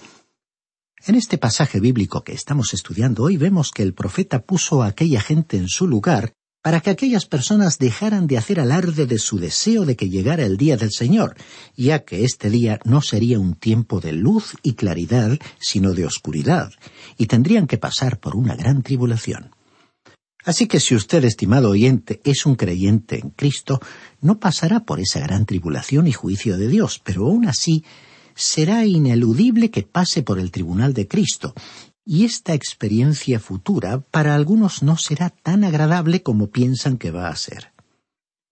En 1.07 1.15
este 1.15 1.39
pasaje 1.39 1.79
bíblico 1.79 2.23
que 2.23 2.33
estamos 2.33 2.75
estudiando 2.75 3.23
hoy 3.23 3.37
vemos 3.37 3.71
que 3.71 3.81
el 3.81 3.95
profeta 3.95 4.43
puso 4.43 4.83
a 4.83 4.87
aquella 4.87 5.21
gente 5.21 5.57
en 5.57 5.69
su 5.69 5.87
lugar 5.87 6.33
para 6.61 6.81
que 6.81 6.89
aquellas 6.89 7.25
personas 7.25 7.77
dejaran 7.77 8.27
de 8.27 8.37
hacer 8.37 8.59
alarde 8.59 9.05
de 9.05 9.19
su 9.19 9.39
deseo 9.39 9.85
de 9.85 9.95
que 9.95 10.09
llegara 10.09 10.45
el 10.45 10.57
día 10.57 10.77
del 10.77 10.91
Señor, 10.91 11.35
ya 11.75 12.03
que 12.03 12.23
este 12.25 12.49
día 12.49 12.79
no 12.83 13.01
sería 13.01 13.39
un 13.39 13.55
tiempo 13.55 13.99
de 13.99 14.13
luz 14.13 14.55
y 14.63 14.73
claridad, 14.73 15.37
sino 15.59 15.93
de 15.93 16.05
oscuridad, 16.05 16.71
y 17.17 17.27
tendrían 17.27 17.67
que 17.67 17.77
pasar 17.77 18.19
por 18.19 18.35
una 18.35 18.55
gran 18.55 18.81
tribulación. 18.81 19.51
Así 20.43 20.67
que 20.67 20.79
si 20.79 20.95
usted, 20.95 21.25
estimado 21.25 21.69
oyente, 21.69 22.21
es 22.23 22.45
un 22.45 22.55
creyente 22.55 23.19
en 23.19 23.31
Cristo, 23.31 23.81
no 24.21 24.39
pasará 24.39 24.81
por 24.81 25.01
esa 25.01 25.19
gran 25.19 25.45
tribulación 25.45 26.07
y 26.07 26.13
juicio 26.13 26.57
de 26.57 26.69
Dios, 26.69 27.01
pero 27.03 27.25
aún 27.25 27.47
así 27.47 27.83
será 28.33 28.85
ineludible 28.85 29.71
que 29.71 29.83
pase 29.83 30.23
por 30.23 30.39
el 30.39 30.51
tribunal 30.51 30.93
de 30.93 31.07
Cristo, 31.07 31.53
y 32.09 32.23
esta 32.23 32.53
experiencia 32.53 33.37
futura 33.37 33.99
para 33.99 34.33
algunos 34.33 34.81
no 34.81 34.95
será 34.95 35.29
tan 35.29 35.65
agradable 35.65 36.23
como 36.23 36.47
piensan 36.47 36.97
que 36.97 37.11
va 37.11 37.27
a 37.27 37.35
ser. 37.35 37.73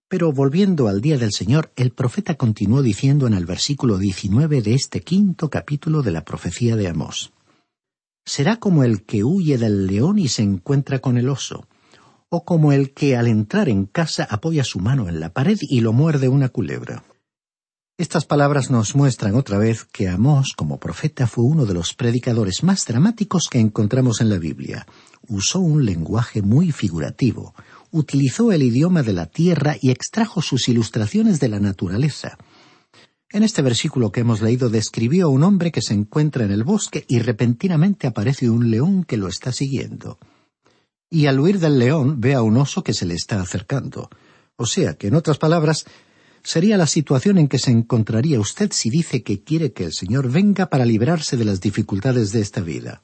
Pero 0.08 0.30
volviendo 0.30 0.88
al 0.88 1.00
día 1.00 1.16
del 1.16 1.32
Señor, 1.32 1.72
el 1.74 1.90
profeta 1.90 2.34
continuó 2.34 2.82
diciendo 2.82 3.26
en 3.26 3.32
el 3.32 3.46
versículo 3.46 3.96
19 3.96 4.60
de 4.60 4.74
este 4.74 5.00
quinto 5.00 5.48
capítulo 5.48 6.02
de 6.02 6.10
la 6.10 6.22
profecía 6.22 6.76
de 6.76 6.88
Amós. 6.88 7.32
Será 8.26 8.56
como 8.56 8.84
el 8.84 9.04
que 9.04 9.24
huye 9.24 9.56
del 9.56 9.86
león 9.86 10.18
y 10.18 10.28
se 10.28 10.42
encuentra 10.42 10.98
con 10.98 11.16
el 11.16 11.30
oso, 11.30 11.66
o 12.28 12.44
como 12.44 12.72
el 12.72 12.92
que 12.92 13.16
al 13.16 13.26
entrar 13.26 13.70
en 13.70 13.86
casa 13.86 14.24
apoya 14.28 14.64
su 14.64 14.80
mano 14.80 15.08
en 15.08 15.18
la 15.18 15.30
pared 15.32 15.58
y 15.62 15.80
lo 15.80 15.94
muerde 15.94 16.28
una 16.28 16.50
culebra. 16.50 17.04
Estas 17.98 18.26
palabras 18.26 18.70
nos 18.70 18.94
muestran 18.94 19.34
otra 19.36 19.56
vez 19.56 19.84
que 19.84 20.08
Amós, 20.08 20.52
como 20.54 20.78
profeta, 20.78 21.26
fue 21.26 21.44
uno 21.44 21.64
de 21.64 21.74
los 21.74 21.94
predicadores 21.94 22.62
más 22.62 22.84
dramáticos 22.84 23.48
que 23.50 23.58
encontramos 23.58 24.20
en 24.20 24.28
la 24.28 24.38
Biblia. 24.38 24.86
Usó 25.28 25.60
un 25.60 25.84
lenguaje 25.84 26.42
muy 26.42 26.72
figurativo, 26.72 27.54
utilizó 27.90 28.52
el 28.52 28.62
idioma 28.62 29.02
de 29.02 29.14
la 29.14 29.26
tierra 29.26 29.76
y 29.80 29.90
extrajo 29.90 30.42
sus 30.42 30.68
ilustraciones 30.68 31.40
de 31.40 31.48
la 31.48 31.58
naturaleza. 31.58 32.36
En 33.30 33.42
este 33.42 33.62
versículo 33.62 34.12
que 34.12 34.20
hemos 34.20 34.42
leído 34.42 34.68
describió 34.68 35.26
a 35.26 35.30
un 35.30 35.42
hombre 35.42 35.72
que 35.72 35.82
se 35.82 35.94
encuentra 35.94 36.44
en 36.44 36.52
el 36.52 36.64
bosque 36.64 37.04
y 37.08 37.20
repentinamente 37.20 38.06
aparece 38.06 38.50
un 38.50 38.70
león 38.70 39.04
que 39.04 39.16
lo 39.16 39.28
está 39.28 39.52
siguiendo 39.52 40.18
y 41.10 41.26
al 41.26 41.40
huir 41.40 41.58
del 41.58 41.78
león 41.78 42.20
ve 42.20 42.34
a 42.34 42.42
un 42.42 42.56
oso 42.56 42.82
que 42.82 42.92
se 42.92 43.06
le 43.06 43.14
está 43.14 43.40
acercando. 43.40 44.10
O 44.56 44.66
sea 44.66 44.94
que, 44.94 45.08
en 45.08 45.14
otras 45.14 45.38
palabras, 45.38 45.86
sería 46.46 46.76
la 46.76 46.86
situación 46.86 47.38
en 47.38 47.48
que 47.48 47.58
se 47.58 47.72
encontraría 47.72 48.38
usted 48.38 48.70
si 48.70 48.88
dice 48.88 49.24
que 49.24 49.42
quiere 49.42 49.72
que 49.72 49.82
el 49.82 49.92
Señor 49.92 50.30
venga 50.30 50.66
para 50.66 50.84
librarse 50.84 51.36
de 51.36 51.44
las 51.44 51.60
dificultades 51.60 52.30
de 52.30 52.40
esta 52.40 52.60
vida. 52.60 53.02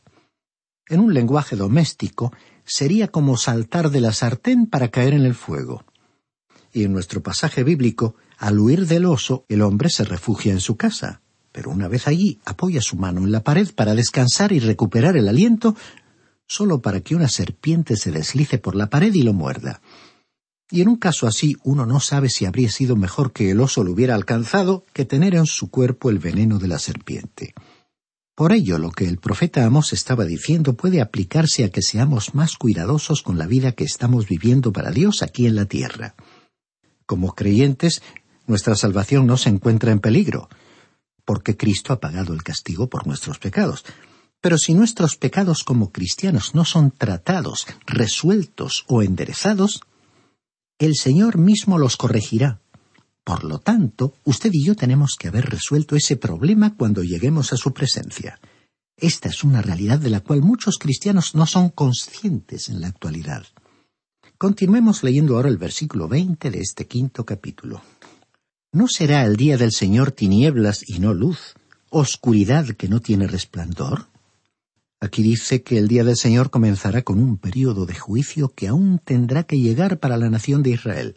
En 0.88 1.00
un 1.00 1.12
lenguaje 1.12 1.57
doméstico, 1.57 2.33
sería 2.64 3.09
como 3.09 3.37
saltar 3.37 3.90
de 3.90 4.00
la 4.00 4.12
sartén 4.12 4.66
para 4.66 4.92
caer 4.92 5.14
en 5.14 5.24
el 5.24 5.35
fuego. 5.35 5.85
Y 6.72 6.85
en 6.85 6.92
nuestro 6.92 7.20
pasaje 7.20 7.64
bíblico, 7.64 8.14
al 8.38 8.61
huir 8.61 8.87
del 8.87 9.07
oso, 9.07 9.44
el 9.48 9.62
hombre 9.62 9.90
se 9.90 10.05
refugia 10.05 10.52
en 10.52 10.61
su 10.61 10.76
casa. 10.76 11.20
pero 11.50 11.70
una 11.70 11.87
vez 11.87 12.09
allí 12.09 12.40
apoya 12.46 12.81
su 12.81 12.96
mano 12.96 13.20
en 13.20 13.31
la 13.31 13.42
pared 13.42 13.68
para 13.74 13.94
descansar 13.94 14.52
y 14.52 14.59
recuperar 14.59 15.18
el 15.18 15.28
aliento, 15.28 15.76
solo 16.46 16.81
para 16.81 17.00
que 17.00 17.14
una 17.14 17.28
serpiente 17.28 17.96
se 17.96 18.11
deslice 18.11 18.57
por 18.57 18.74
la 18.74 18.88
pared 18.88 19.12
y 19.12 19.22
lo 19.22 19.35
muerda. 19.35 19.83
Y 20.70 20.81
en 20.81 20.88
un 20.88 20.96
caso 20.96 21.27
así 21.27 21.57
uno 21.64 21.87
no 21.87 22.01
sabe 22.01 22.31
si 22.31 22.46
habría 22.46 22.70
sido 22.70 22.96
mejor 22.96 23.33
que 23.33 23.51
el 23.51 23.61
oso 23.61 23.85
lo 23.85 23.92
hubiera 23.92 24.14
alcanzado 24.14 24.85
que 24.92 25.05
tener 25.05 25.35
en 25.35 25.46
su 25.46 25.70
cuerpo 25.70 26.11
el 26.11 26.18
veneno 26.18 26.59
de 26.59 26.68
la 26.68 26.79
serpiente. 26.79 27.55
Por 28.35 28.53
ello, 28.53 28.79
lo 28.79 28.90
que 28.90 29.07
el 29.07 29.18
profeta 29.18 29.64
Amos 29.66 29.92
estaba 29.92 30.25
diciendo 30.25 30.75
puede 30.75 31.03
aplicarse 31.03 31.64
a 31.64 31.68
que 31.68 31.83
seamos 31.83 32.35
más 32.35 32.57
cuidadosos 32.57 33.22
con 33.22 33.37
la 33.37 33.46
vida 33.46 33.72
que 33.72 33.85
estamos 33.85 34.27
viviendo 34.27 34.72
para 34.72 34.90
Dios 34.90 35.22
aquí 35.22 35.46
en 35.46 35.55
la 35.55 35.66
tierra. 35.66 36.14
Como 37.05 37.35
creyentes, 37.35 38.03
nuestra 38.46 38.75
salvación 38.75 39.27
no 39.27 39.37
se 39.37 39.51
encuentra 39.51 39.92
en 39.92 40.01
peligro, 40.01 40.48
porque 41.27 41.59
Cristo 41.59 41.92
ha 41.92 42.01
pagado 42.01 42.33
el 42.33 42.42
castigo 42.42 42.88
por 42.88 43.07
nuestros 43.07 43.38
pecados. 43.38 43.85
Pero 44.40 44.57
si 44.57 44.75
nuestros 44.75 45.16
pecados 45.16 45.62
como 45.62 45.92
cristianos 45.92 46.55
no 46.55 46.64
son 46.64 46.90
tratados, 46.90 47.66
resueltos 47.87 48.85
o 48.88 49.03
enderezados, 49.03 49.83
el 50.85 50.97
Señor 50.97 51.38
mismo 51.38 51.79
los 51.79 51.97
corregirá. 51.97 52.61
Por 53.23 53.45
lo 53.45 53.61
tanto, 53.61 54.14
usted 54.25 54.51
y 54.53 54.64
yo 54.64 54.75
tenemos 54.75 55.14
que 55.16 55.29
haber 55.29 55.45
resuelto 55.45 55.95
ese 55.95 56.16
problema 56.16 56.77
cuando 56.77 57.05
lleguemos 57.05 57.53
a 57.53 57.57
su 57.57 57.73
presencia. 57.73 58.40
Esta 58.97 59.29
es 59.29 59.45
una 59.45 59.62
realidad 59.62 60.01
de 60.01 60.11
la 60.11 60.21
cual 60.21 60.42
muchos 60.42 60.79
cristianos 60.79 61.37
no 61.37 61.47
son 61.47 61.68
conscientes 61.68 62.68
en 62.68 62.81
la 62.81 62.88
actualidad. 62.88 63.47
Continuemos 64.38 65.05
leyendo 65.05 65.37
ahora 65.37 65.49
el 65.49 65.57
versículo 65.57 66.09
20 66.09 66.51
de 66.51 66.61
este 66.61 66.88
quinto 66.88 67.25
capítulo. 67.25 67.81
¿No 68.73 68.88
será 68.88 69.25
el 69.25 69.37
día 69.37 69.57
del 69.57 69.71
Señor 69.71 70.11
tinieblas 70.11 70.83
y 70.85 70.99
no 70.99 71.14
luz, 71.14 71.55
oscuridad 71.90 72.66
que 72.71 72.88
no 72.88 73.01
tiene 73.01 73.29
resplandor? 73.29 74.09
Aquí 75.03 75.25
dice 75.25 75.65
que 75.65 75.79
el 75.79 75.88
día 75.88 76.05
del 76.05 76.17
Señor 76.17 76.51
comenzará 76.51 77.03
con 77.03 77.19
un 77.19 77.37
período 77.37 77.87
de 77.87 77.95
juicio 77.97 78.55
que 78.55 78.69
aún 78.69 79.01
tendrá 79.05 79.43
que 79.43 79.59
llegar 79.59 79.99
para 79.99 80.17
la 80.17 80.31
nación 80.31 80.62
de 80.62 80.71
Israel. 80.71 81.17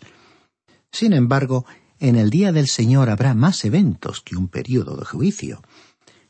Sin 0.92 1.14
embargo, 1.14 1.68
en 2.00 2.16
el 2.16 2.32
día 2.32 2.52
del 2.52 2.68
Señor 2.68 3.12
habrá 3.12 3.36
más 3.36 3.64
eventos 3.64 4.22
que 4.22 4.36
un 4.36 4.48
período 4.48 4.98
de 4.98 5.06
juicio. 5.06 5.62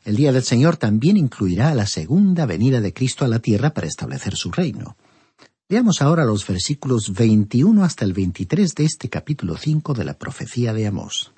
El 0.04 0.16
día 0.16 0.32
del 0.32 0.42
Señor 0.42 0.76
también 0.76 1.16
incluirá 1.16 1.74
la 1.74 1.86
segunda 1.86 2.44
venida 2.44 2.82
de 2.82 2.92
Cristo 2.92 3.24
a 3.24 3.28
la 3.28 3.38
tierra 3.38 3.70
para 3.70 3.86
establecer 3.86 4.36
su 4.36 4.52
reino. 4.52 4.98
Veamos 5.66 6.02
ahora 6.02 6.26
los 6.26 6.46
versículos 6.46 7.14
21 7.14 7.82
hasta 7.82 8.04
el 8.04 8.12
23 8.12 8.74
de 8.74 8.84
este 8.84 9.08
capítulo 9.08 9.56
5 9.56 9.94
de 9.94 10.04
la 10.04 10.18
profecía 10.18 10.74
de 10.74 10.88
Amós. 10.88 11.32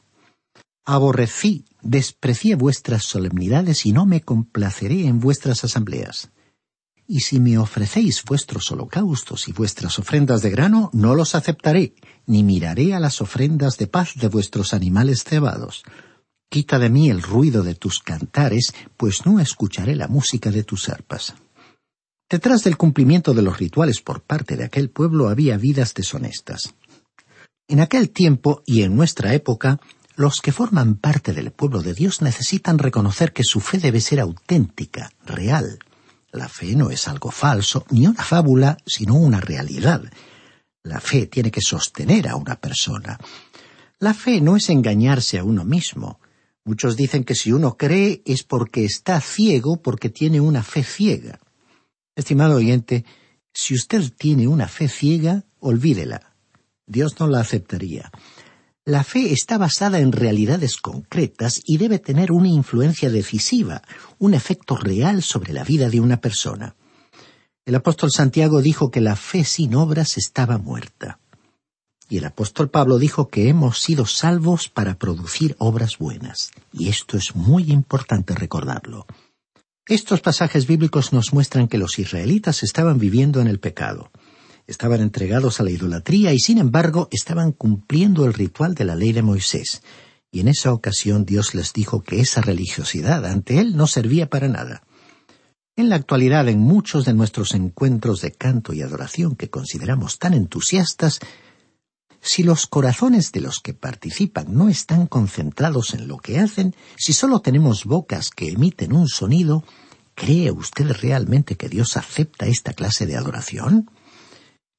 Aborrecí, 0.90 1.66
desprecié 1.83 2.55
vuestras 2.55 3.05
solemnidades 3.05 3.85
y 3.85 3.92
no 3.92 4.07
me 4.07 4.22
complaceré 4.22 5.07
en 5.07 5.20
vuestras 5.20 5.62
asambleas. 5.62 6.31
Y 7.07 7.20
si 7.20 7.40
me 7.40 7.59
ofrecéis 7.59 8.24
vuestros 8.24 8.72
holocaustos 8.72 9.48
y 9.48 9.53
vuestras 9.53 9.98
ofrendas 9.98 10.40
de 10.40 10.48
grano, 10.48 10.88
no 10.94 11.14
los 11.14 11.35
aceptaré, 11.35 11.92
ni 12.24 12.42
miraré 12.42 12.94
a 12.94 13.01
las 13.01 13.20
ofrendas 13.20 13.77
de 13.77 13.87
paz 13.87 14.14
de 14.14 14.29
vuestros 14.29 14.72
animales 14.72 15.24
cebados. 15.24 15.83
Quita 16.48 16.79
de 16.79 16.88
mí 16.88 17.11
el 17.11 17.20
ruido 17.20 17.62
de 17.62 17.74
tus 17.74 17.98
cantares, 17.98 18.72
pues 18.96 19.27
no 19.27 19.40
escucharé 19.40 19.94
la 19.94 20.09
música 20.09 20.51
de 20.51 20.64
tus 20.64 20.88
arpas. 20.88 21.35
Detrás 22.31 22.64
del 22.64 22.79
cumplimiento 22.79 23.35
de 23.35 23.42
los 23.42 23.59
rituales 23.59 24.01
por 24.01 24.22
parte 24.22 24.57
de 24.57 24.64
aquel 24.64 24.88
pueblo 24.88 25.29
había 25.29 25.59
vidas 25.59 25.92
deshonestas. 25.92 26.74
En 27.68 27.81
aquel 27.81 28.09
tiempo 28.09 28.62
y 28.64 28.81
en 28.81 28.96
nuestra 28.96 29.35
época, 29.35 29.79
los 30.18 30.40
que 30.40 30.50
forman 30.50 30.96
parte 30.96 31.33
del 31.33 31.52
pueblo 31.52 31.81
de 31.81 31.94
Dios 31.94 32.22
necesitan 32.22 32.78
reconocer 32.78 33.33
que 33.33 33.44
su 33.44 33.61
fe 33.61 33.78
debe 33.78 34.00
ser 34.00 34.18
auténtica, 34.18 35.12
real. 35.24 35.78
La 36.33 36.48
fe 36.48 36.74
no 36.74 36.90
es 36.90 37.07
algo 37.07 37.31
falso, 37.31 37.87
ni 37.90 38.04
una 38.04 38.24
fábula, 38.24 38.78
sino 38.85 39.14
una 39.14 39.40
realidad. 39.40 40.02
La 40.83 40.98
fe 40.98 41.28
tiene 41.28 41.52
que 41.52 41.61
sostener 41.61 42.26
a 42.26 42.35
una 42.35 42.57
persona. 42.57 43.16
La 44.00 44.12
fe 44.12 44.40
no 44.40 44.57
es 44.57 44.70
engañarse 44.70 45.38
a 45.38 45.44
uno 45.44 45.64
mismo. 45.64 46.18
Muchos 46.64 46.96
dicen 46.96 47.22
que 47.22 47.37
si 47.37 47.52
uno 47.52 47.76
cree 47.76 48.20
es 48.26 48.42
porque 48.42 48.85
está 48.85 49.20
ciego, 49.20 49.81
porque 49.81 50.11
tiene 50.11 50.40
una 50.40 50.64
fe 50.64 50.83
ciega. 50.83 51.38
Estimado 52.16 52.57
oyente, 52.57 53.04
si 53.52 53.74
usted 53.74 54.12
tiene 54.18 54.48
una 54.48 54.66
fe 54.66 54.88
ciega, 54.88 55.44
olvídela. 55.61 56.35
Dios 56.88 57.20
no 57.20 57.28
la 57.28 57.38
aceptaría. 57.38 58.11
La 58.88 59.05
fe 59.05 59.35
está 59.35 59.59
basada 59.59 59.98
en 59.98 60.12
realidades 60.12 60.79
concretas 60.79 61.61
y 61.66 61.77
debe 61.77 61.98
tener 61.98 62.33
una 62.33 62.48
influencia 62.48 63.11
decisiva, 63.11 63.83
un 64.18 64.33
efecto 64.33 64.79
real 64.79 65.22
sobre 65.22 65.53
la 65.53 65.62
vida 65.62 65.90
de 65.90 66.01
una 66.01 66.22
persona. 66.22 66.74
El 67.66 67.74
apóstol 67.74 68.11
Santiago 68.11 68.62
dijo 68.62 68.90
que 68.90 69.03
la 69.03 69.14
fe 69.14 69.44
sin 69.44 69.74
obras 69.74 70.16
estaba 70.16 70.57
muerta. 70.57 71.20
Y 72.09 72.16
el 72.16 72.24
apóstol 72.24 72.70
Pablo 72.70 72.96
dijo 72.96 73.29
que 73.29 73.51
hemos 73.51 73.79
sido 73.79 74.07
salvos 74.07 74.70
para 74.70 74.94
producir 74.94 75.55
obras 75.59 75.98
buenas. 75.98 76.51
Y 76.72 76.88
esto 76.88 77.18
es 77.18 77.37
muy 77.37 77.70
importante 77.70 78.35
recordarlo. 78.35 79.07
Estos 79.87 80.22
pasajes 80.22 80.66
bíblicos 80.66 81.12
nos 81.12 81.35
muestran 81.35 81.68
que 81.68 81.77
los 81.77 81.98
israelitas 81.98 82.62
estaban 82.62 82.98
viviendo 82.98 83.42
en 83.42 83.48
el 83.48 83.61
pecado 83.61 84.11
estaban 84.68 85.00
entregados 85.00 85.59
a 85.59 85.64
la 85.64 85.70
idolatría 85.70 86.33
y 86.33 86.38
sin 86.38 86.59
embargo 86.59 87.09
estaban 87.11 87.52
cumpliendo 87.52 88.26
el 88.26 88.35
ritual 88.35 88.74
de 88.74 88.85
la 88.85 88.94
ley 88.94 89.12
de 89.12 89.22
Moisés. 89.22 89.83
Y 90.31 90.40
en 90.40 90.48
esa 90.48 90.72
ocasión 90.72 91.24
Dios 91.24 91.54
les 91.54 91.72
dijo 91.72 92.02
que 92.02 92.20
esa 92.20 92.42
religiosidad 92.42 93.24
ante 93.24 93.59
Él 93.59 93.76
no 93.76 93.87
servía 93.87 94.28
para 94.28 94.46
nada. 94.46 94.83
En 95.74 95.88
la 95.88 95.96
actualidad, 95.96 96.48
en 96.48 96.59
muchos 96.59 97.07
de 97.07 97.14
nuestros 97.14 97.54
encuentros 97.54 98.20
de 98.20 98.33
canto 98.33 98.74
y 98.74 98.83
adoración 98.83 99.37
que 99.37 99.48
consideramos 99.48 100.18
tan 100.18 100.35
entusiastas, 100.35 101.20
si 102.20 102.42
los 102.42 102.66
corazones 102.66 103.33
de 103.33 103.40
los 103.40 103.61
que 103.61 103.74
participan 103.74 104.46
no 104.52 104.68
están 104.68 105.07
concentrados 105.07 105.94
en 105.94 106.09
lo 106.09 106.18
que 106.18 106.40
hacen, 106.40 106.74
si 106.96 107.12
solo 107.12 107.40
tenemos 107.40 107.85
bocas 107.85 108.31
que 108.31 108.50
emiten 108.50 108.92
un 108.92 109.09
sonido, 109.09 109.64
¿cree 110.14 110.50
usted 110.50 110.90
realmente 111.00 111.57
que 111.57 111.68
Dios 111.68 111.96
acepta 111.96 112.46
esta 112.46 112.74
clase 112.74 113.07
de 113.07 113.16
adoración? 113.16 113.88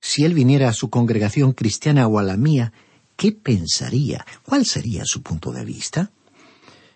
Si 0.01 0.23
él 0.23 0.33
viniera 0.33 0.69
a 0.69 0.73
su 0.73 0.89
congregación 0.89 1.51
cristiana 1.53 2.07
o 2.07 2.19
a 2.19 2.23
la 2.23 2.38
mía, 2.38 2.71
¿qué 3.15 3.31
pensaría? 3.31 4.25
¿Cuál 4.43 4.65
sería 4.65 5.03
su 5.05 5.21
punto 5.21 5.51
de 5.51 5.65
vista? 5.65 6.12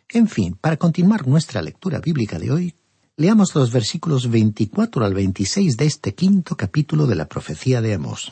En 0.09 0.27
fin, 0.27 0.57
para 0.59 0.77
continuar 0.77 1.27
nuestra 1.27 1.61
lectura 1.61 1.99
bíblica 1.99 2.39
de 2.39 2.51
hoy, 2.51 2.75
leamos 3.17 3.53
los 3.55 3.71
versículos 3.71 4.29
24 4.29 5.05
al 5.05 5.13
26 5.13 5.75
de 5.75 5.85
este 5.85 6.13
quinto 6.13 6.55
capítulo 6.55 7.07
de 7.07 7.15
la 7.15 7.27
profecía 7.27 7.81
de 7.81 7.93
Amós. 7.93 8.31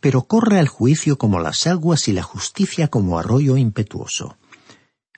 Pero 0.00 0.22
corre 0.22 0.60
el 0.60 0.68
juicio 0.68 1.18
como 1.18 1.40
las 1.40 1.66
aguas 1.66 2.08
y 2.08 2.12
la 2.12 2.22
justicia 2.22 2.88
como 2.88 3.18
arroyo 3.18 3.56
impetuoso. 3.56 4.36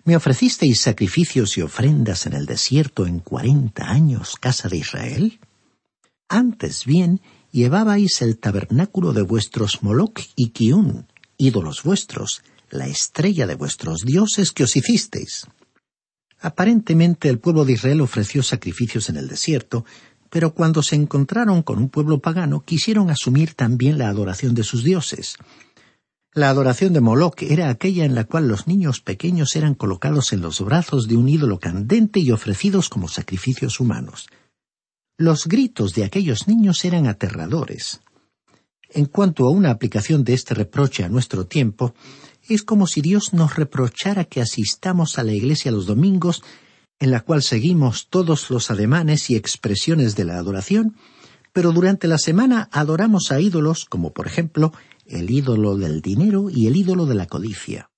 ¿Me 0.05 0.17
ofrecisteis 0.17 0.81
sacrificios 0.81 1.59
y 1.59 1.63
ofrendas 1.63 2.25
en 2.25 2.33
el 2.33 2.47
desierto 2.47 3.07
en 3.07 3.19
cuarenta 3.19 3.91
años, 3.91 4.37
casa 4.41 4.69
de 4.69 4.79
Israel? 4.79 5.39
Antes 6.31 6.87
bien, 6.87 7.21
llevabais 7.53 8.23
el 8.23 8.39
tabernáculo 8.39 9.13
de 9.13 9.23
vuestros 9.23 9.83
Moloch 9.83 10.21
y 10.37 10.51
Kiun, 10.51 11.07
ídolos 11.37 11.83
vuestros, 11.83 12.43
la 12.71 12.87
estrella 12.87 13.47
de 13.47 13.55
vuestros 13.55 14.03
dioses 14.03 14.53
que 14.53 14.65
os 14.65 14.77
hicisteis. 14.77 15.47
Aparentemente 16.41 17.29
el 17.29 17.39
pueblo 17.39 17.65
de 17.65 17.73
Israel 17.73 18.01
ofreció 18.01 18.43
sacrificios 18.43 19.09
en 19.09 19.17
el 19.17 19.29
desierto, 19.29 19.85
pero 20.31 20.55
cuando 20.55 20.83
se 20.83 20.95
encontraron 20.95 21.63
con 21.63 21.79
un 21.79 21.89
pueblo 21.89 22.21
pagano 22.21 22.61
quisieron 22.61 23.11
asumir 23.11 23.55
también 23.55 23.99
la 23.99 24.09
adoración 24.09 24.55
de 24.55 24.63
sus 24.63 24.85
dioses. 24.85 25.37
La 26.35 26.51
adoración 26.51 26.93
de 26.93 27.01
Moloch 27.01 27.43
era 27.43 27.71
aquella 27.71 28.05
en 28.05 28.15
la 28.15 28.25
cual 28.25 28.47
los 28.47 28.69
niños 28.69 29.01
pequeños 29.01 29.57
eran 29.57 29.75
colocados 29.75 30.33
en 30.33 30.43
los 30.43 30.61
brazos 30.61 31.09
de 31.09 31.17
un 31.17 31.29
ídolo 31.29 31.59
candente 31.59 32.21
y 32.21 32.31
ofrecidos 32.31 32.89
como 32.91 33.09
sacrificios 33.09 33.81
humanos. 33.81 34.29
Los 35.21 35.49
gritos 35.49 35.95
de 35.95 36.05
aquellos 36.05 36.47
niños 36.47 36.85
eran 36.85 37.09
aterradores. 37.09 38.01
En 38.89 39.07
cuanto 39.07 39.47
a 39.47 39.51
una 39.51 39.73
aplicación 39.73 40.23
de 40.23 40.33
este 40.33 40.55
reproche 40.55 41.03
a 41.03 41.09
nuestro 41.09 41.45
tiempo, 41.45 41.93
es 42.49 42.63
como 42.63 42.87
si 42.87 43.01
Dios 43.01 43.33
nos 43.33 43.57
reprochara 43.57 44.27
que 44.27 44.41
asistamos 44.41 45.19
a 45.19 45.25
la 45.25 45.33
iglesia 45.33 45.73
los 45.73 45.87
domingos, 45.87 46.45
en 47.01 47.11
la 47.11 47.23
cual 47.23 47.43
seguimos 47.43 48.07
todos 48.09 48.49
los 48.49 48.71
ademanes 48.71 49.29
y 49.29 49.35
expresiones 49.35 50.15
de 50.15 50.25
la 50.25 50.39
adoración, 50.39 50.95
pero 51.53 51.73
durante 51.73 52.07
la 52.07 52.19
semana 52.19 52.69
adoramos 52.71 53.33
a 53.33 53.41
ídolos 53.41 53.87
como 53.87 54.13
por 54.13 54.29
ejemplo 54.29 54.73
el 55.05 55.33
ídolo 55.33 55.77
del 55.77 56.01
dinero 56.01 56.49
y 56.49 56.69
el 56.69 56.77
ídolo 56.77 57.07
de 57.07 57.17
la 57.17 57.27
codicia. 57.27 57.91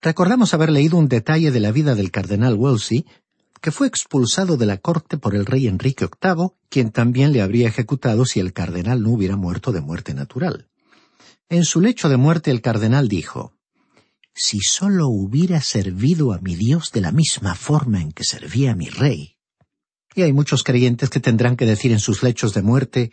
Recordamos 0.00 0.54
haber 0.54 0.70
leído 0.70 0.98
un 0.98 1.08
detalle 1.08 1.50
de 1.50 1.58
la 1.58 1.72
vida 1.72 1.96
del 1.96 2.12
cardenal 2.12 2.54
Wolsey 2.54 3.06
que 3.60 3.70
fue 3.70 3.86
expulsado 3.86 4.56
de 4.56 4.66
la 4.66 4.78
corte 4.78 5.18
por 5.18 5.34
el 5.34 5.46
rey 5.46 5.66
Enrique 5.66 6.06
VIII, 6.06 6.50
quien 6.68 6.90
también 6.90 7.32
le 7.32 7.42
habría 7.42 7.68
ejecutado 7.68 8.24
si 8.24 8.40
el 8.40 8.52
cardenal 8.52 9.02
no 9.02 9.10
hubiera 9.10 9.36
muerto 9.36 9.72
de 9.72 9.80
muerte 9.80 10.14
natural. 10.14 10.68
En 11.48 11.64
su 11.64 11.80
lecho 11.80 12.08
de 12.08 12.16
muerte 12.16 12.50
el 12.50 12.60
cardenal 12.60 13.08
dijo 13.08 13.54
si 14.40 14.60
sólo 14.60 15.08
hubiera 15.08 15.60
servido 15.60 16.32
a 16.32 16.38
mi 16.38 16.54
Dios 16.54 16.92
de 16.92 17.00
la 17.00 17.10
misma 17.10 17.56
forma 17.56 18.00
en 18.00 18.12
que 18.12 18.22
servía 18.22 18.70
a 18.70 18.76
mi 18.76 18.88
Rey. 18.88 19.36
Y 20.14 20.22
hay 20.22 20.32
muchos 20.32 20.62
creyentes 20.62 21.10
que 21.10 21.18
tendrán 21.18 21.56
que 21.56 21.66
decir 21.66 21.90
en 21.90 21.98
sus 21.98 22.22
lechos 22.22 22.54
de 22.54 22.62
muerte, 22.62 23.10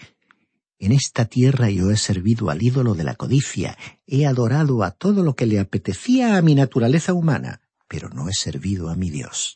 en 0.78 0.92
esta 0.92 1.26
tierra 1.26 1.70
yo 1.70 1.90
he 1.90 1.98
servido 1.98 2.52
al 2.52 2.62
ídolo 2.62 2.94
de 2.94 3.04
la 3.04 3.16
codicia, 3.16 3.76
he 4.06 4.28
adorado 4.28 4.84
a 4.84 4.92
todo 4.92 5.24
lo 5.24 5.36
que 5.36 5.48
le 5.48 5.60
apetecía 5.60 6.38
a 6.38 6.42
mi 6.44 6.54
naturaleza 6.54 7.14
humana, 7.14 7.62
pero 7.88 8.10
no 8.10 8.30
he 8.30 8.34
servido 8.34 8.90
a 8.90 8.96
mi 8.96 9.10
Dios. 9.10 9.56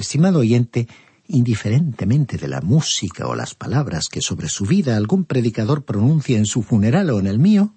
Estimado 0.00 0.38
oyente, 0.38 0.88
indiferentemente 1.28 2.38
de 2.38 2.48
la 2.48 2.62
música 2.62 3.28
o 3.28 3.34
las 3.34 3.54
palabras 3.54 4.08
que 4.08 4.22
sobre 4.22 4.48
su 4.48 4.64
vida 4.64 4.96
algún 4.96 5.26
predicador 5.26 5.84
pronuncia 5.84 6.38
en 6.38 6.46
su 6.46 6.62
funeral 6.62 7.10
o 7.10 7.20
en 7.20 7.26
el 7.26 7.38
mío, 7.38 7.74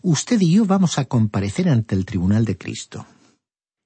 usted 0.00 0.40
y 0.40 0.52
yo 0.52 0.64
vamos 0.64 0.98
a 0.98 1.04
comparecer 1.04 1.68
ante 1.68 1.94
el 1.94 2.06
tribunal 2.06 2.46
de 2.46 2.56
Cristo. 2.56 3.04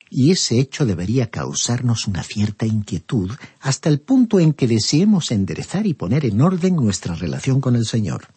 Y 0.09 0.31
ese 0.31 0.61
hecho 0.61 0.87
debería 0.87 1.31
causarnos 1.31 2.07
una 2.07 2.23
cierta 2.23 2.65
inquietud 2.65 3.33
hasta 3.59 3.89
el 3.89 4.01
punto 4.01 4.39
en 4.39 4.53
que 4.53 4.69
deseemos 4.69 5.33
enderezar 5.33 5.85
y 5.89 5.95
poner 5.95 6.25
en 6.25 6.41
orden 6.43 6.77
nuestra 6.77 7.17
relación 7.17 7.61
con 7.61 7.75
el 7.75 7.87
Señor. 7.87 8.29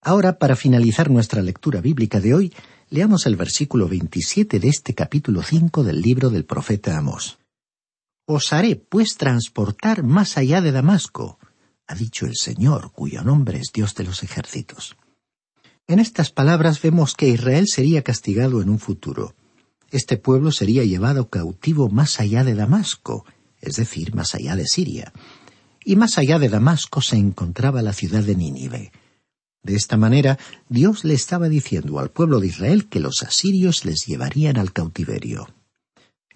Ahora, 0.00 0.38
para 0.38 0.54
finalizar 0.54 1.10
nuestra 1.10 1.42
lectura 1.42 1.80
bíblica 1.80 2.20
de 2.20 2.34
hoy, 2.34 2.52
leamos 2.88 3.26
el 3.26 3.34
versículo 3.34 3.88
27 3.88 4.60
de 4.60 4.68
este 4.68 4.94
capítulo 4.94 5.42
5 5.42 5.82
del 5.82 6.00
libro 6.00 6.30
del 6.30 6.44
profeta 6.44 6.96
Amós. 6.96 7.39
Os 8.32 8.52
haré, 8.52 8.76
pues, 8.76 9.16
transportar 9.16 10.04
más 10.04 10.38
allá 10.38 10.60
de 10.60 10.70
Damasco, 10.70 11.40
ha 11.88 11.96
dicho 11.96 12.26
el 12.26 12.36
Señor, 12.36 12.92
cuyo 12.92 13.24
nombre 13.24 13.58
es 13.58 13.72
Dios 13.74 13.96
de 13.96 14.04
los 14.04 14.22
ejércitos. 14.22 14.96
En 15.88 15.98
estas 15.98 16.30
palabras 16.30 16.80
vemos 16.80 17.16
que 17.16 17.26
Israel 17.26 17.66
sería 17.66 18.02
castigado 18.02 18.62
en 18.62 18.68
un 18.68 18.78
futuro. 18.78 19.34
Este 19.90 20.16
pueblo 20.16 20.52
sería 20.52 20.84
llevado 20.84 21.28
cautivo 21.28 21.88
más 21.88 22.20
allá 22.20 22.44
de 22.44 22.54
Damasco, 22.54 23.24
es 23.60 23.74
decir, 23.74 24.14
más 24.14 24.36
allá 24.36 24.54
de 24.54 24.68
Siria. 24.68 25.12
Y 25.84 25.96
más 25.96 26.16
allá 26.16 26.38
de 26.38 26.50
Damasco 26.50 27.00
se 27.00 27.16
encontraba 27.16 27.82
la 27.82 27.92
ciudad 27.92 28.22
de 28.22 28.36
Nínive. 28.36 28.92
De 29.64 29.74
esta 29.74 29.96
manera, 29.96 30.38
Dios 30.68 31.02
le 31.02 31.14
estaba 31.14 31.48
diciendo 31.48 31.98
al 31.98 32.12
pueblo 32.12 32.38
de 32.38 32.46
Israel 32.46 32.88
que 32.88 33.00
los 33.00 33.24
asirios 33.24 33.84
les 33.84 34.06
llevarían 34.06 34.56
al 34.56 34.72
cautiverio. 34.72 35.48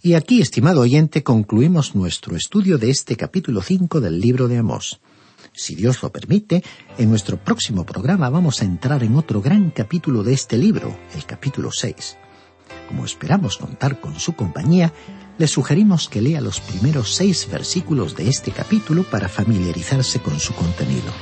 Y 0.04 0.12
aquí, 0.16 0.42
estimado 0.42 0.82
oyente, 0.82 1.22
concluimos 1.22 1.94
nuestro 1.94 2.36
estudio 2.36 2.76
de 2.76 2.90
este 2.90 3.16
capítulo 3.16 3.62
5 3.62 4.02
del 4.02 4.20
libro 4.20 4.48
de 4.48 4.58
Amós. 4.58 5.00
Si 5.54 5.74
Dios 5.74 6.02
lo 6.02 6.12
permite, 6.12 6.62
en 6.98 7.08
nuestro 7.08 7.42
próximo 7.42 7.86
programa 7.86 8.28
vamos 8.28 8.60
a 8.60 8.66
entrar 8.66 9.02
en 9.02 9.16
otro 9.16 9.40
gran 9.40 9.70
capítulo 9.70 10.22
de 10.22 10.34
este 10.34 10.58
libro, 10.58 10.94
el 11.14 11.24
capítulo 11.24 11.70
6. 11.72 12.18
Como 12.86 13.06
esperamos 13.06 13.56
contar 13.56 13.98
con 13.98 14.20
su 14.20 14.34
compañía, 14.34 14.92
le 15.38 15.48
sugerimos 15.48 16.10
que 16.10 16.20
lea 16.20 16.42
los 16.42 16.60
primeros 16.60 17.14
seis 17.14 17.48
versículos 17.50 18.14
de 18.14 18.28
este 18.28 18.50
capítulo 18.50 19.04
para 19.04 19.30
familiarizarse 19.30 20.20
con 20.20 20.38
su 20.38 20.52
contenido. 20.52 21.14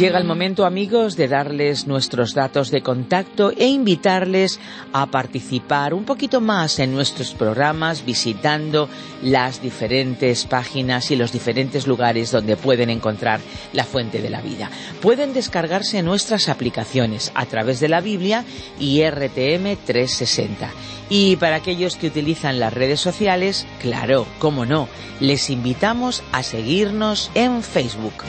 Llega 0.00 0.16
el 0.16 0.24
momento, 0.24 0.64
amigos, 0.64 1.14
de 1.14 1.28
darles 1.28 1.86
nuestros 1.86 2.32
datos 2.32 2.70
de 2.70 2.80
contacto 2.80 3.52
e 3.54 3.66
invitarles 3.66 4.58
a 4.94 5.04
participar 5.04 5.92
un 5.92 6.04
poquito 6.04 6.40
más 6.40 6.78
en 6.78 6.94
nuestros 6.94 7.34
programas 7.34 8.06
visitando 8.06 8.88
las 9.22 9.60
diferentes 9.60 10.46
páginas 10.46 11.10
y 11.10 11.16
los 11.16 11.32
diferentes 11.32 11.86
lugares 11.86 12.30
donde 12.30 12.56
pueden 12.56 12.88
encontrar 12.88 13.40
la 13.74 13.84
fuente 13.84 14.22
de 14.22 14.30
la 14.30 14.40
vida. 14.40 14.70
Pueden 15.02 15.34
descargarse 15.34 16.02
nuestras 16.02 16.48
aplicaciones 16.48 17.30
a 17.34 17.44
través 17.44 17.78
de 17.78 17.90
la 17.90 18.00
Biblia 18.00 18.46
y 18.78 19.02
RTM 19.02 19.76
360. 19.84 20.70
Y 21.10 21.36
para 21.36 21.56
aquellos 21.56 21.96
que 21.96 22.06
utilizan 22.06 22.58
las 22.58 22.72
redes 22.72 23.00
sociales, 23.00 23.66
claro, 23.82 24.26
cómo 24.38 24.64
no, 24.64 24.88
les 25.20 25.50
invitamos 25.50 26.22
a 26.32 26.42
seguirnos 26.42 27.30
en 27.34 27.62
Facebook. 27.62 28.24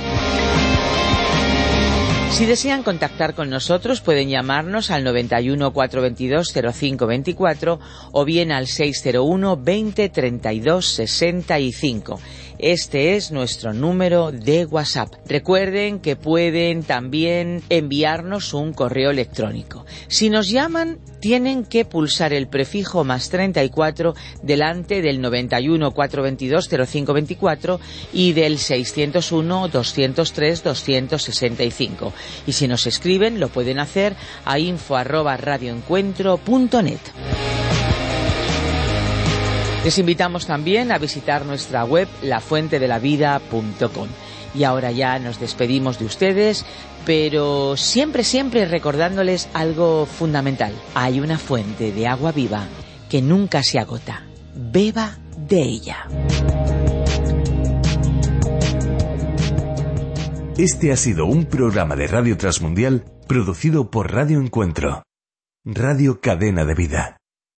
Si 2.31 2.45
desean 2.45 2.81
contactar 2.81 3.35
con 3.35 3.49
nosotros 3.49 4.01
pueden 4.01 4.29
llamarnos 4.29 4.89
al 4.89 5.03
91 5.03 5.73
422 5.73 6.53
0524 6.53 7.79
o 8.13 8.25
bien 8.25 8.51
al 8.51 8.67
601 8.67 9.57
20 9.57 10.09
32 10.09 10.85
65. 10.85 12.19
Este 12.57 13.15
es 13.15 13.31
nuestro 13.31 13.73
número 13.73 14.31
de 14.31 14.65
WhatsApp. 14.65 15.13
Recuerden 15.27 15.99
que 15.99 16.15
pueden 16.15 16.83
también 16.83 17.61
enviarnos 17.69 18.53
un 18.53 18.73
correo 18.73 19.11
electrónico. 19.11 19.85
Si 20.07 20.29
nos 20.29 20.49
llaman, 20.49 20.99
tienen 21.19 21.65
que 21.65 21.85
pulsar 21.85 22.33
el 22.33 22.47
prefijo 22.47 23.03
más 23.03 23.29
34 23.29 24.15
delante 24.41 25.01
del 25.01 25.21
91 25.21 25.91
422 25.91 26.69
0524 26.69 27.79
y 28.13 28.33
del 28.33 28.57
601 28.57 29.67
203 29.67 30.63
265. 30.63 32.13
Y 32.47 32.53
si 32.53 32.67
nos 32.67 32.87
escriben, 32.87 33.39
lo 33.39 33.49
pueden 33.49 33.79
hacer 33.79 34.15
a 34.45 34.59
info 34.59 34.97
radioencuentro.net. 35.03 36.99
Les 39.83 39.97
invitamos 39.97 40.45
también 40.45 40.91
a 40.91 40.99
visitar 40.99 41.43
nuestra 41.43 41.83
web 41.83 42.07
lafuentedelavida.com. 42.21 44.07
Y 44.53 44.63
ahora 44.63 44.91
ya 44.91 45.17
nos 45.17 45.39
despedimos 45.39 45.97
de 45.97 46.05
ustedes, 46.05 46.65
pero 47.05 47.75
siempre, 47.77 48.23
siempre 48.23 48.65
recordándoles 48.65 49.49
algo 49.53 50.05
fundamental. 50.05 50.73
Hay 50.93 51.19
una 51.19 51.39
fuente 51.39 51.91
de 51.91 52.05
agua 52.05 52.31
viva 52.31 52.67
que 53.09 53.21
nunca 53.21 53.63
se 53.63 53.79
agota. 53.79 54.23
Beba 54.53 55.17
de 55.47 55.61
ella. 55.61 56.07
Este 60.57 60.91
ha 60.91 60.95
sido 60.95 61.25
un 61.25 61.45
programa 61.45 61.95
de 61.95 62.05
Radio 62.05 62.37
Transmundial 62.37 63.05
producido 63.27 63.89
por 63.89 64.11
Radio 64.13 64.39
Encuentro, 64.39 65.01
Radio 65.65 66.21
Cadena 66.21 66.65
de 66.65 66.75
Vida. 66.75 67.20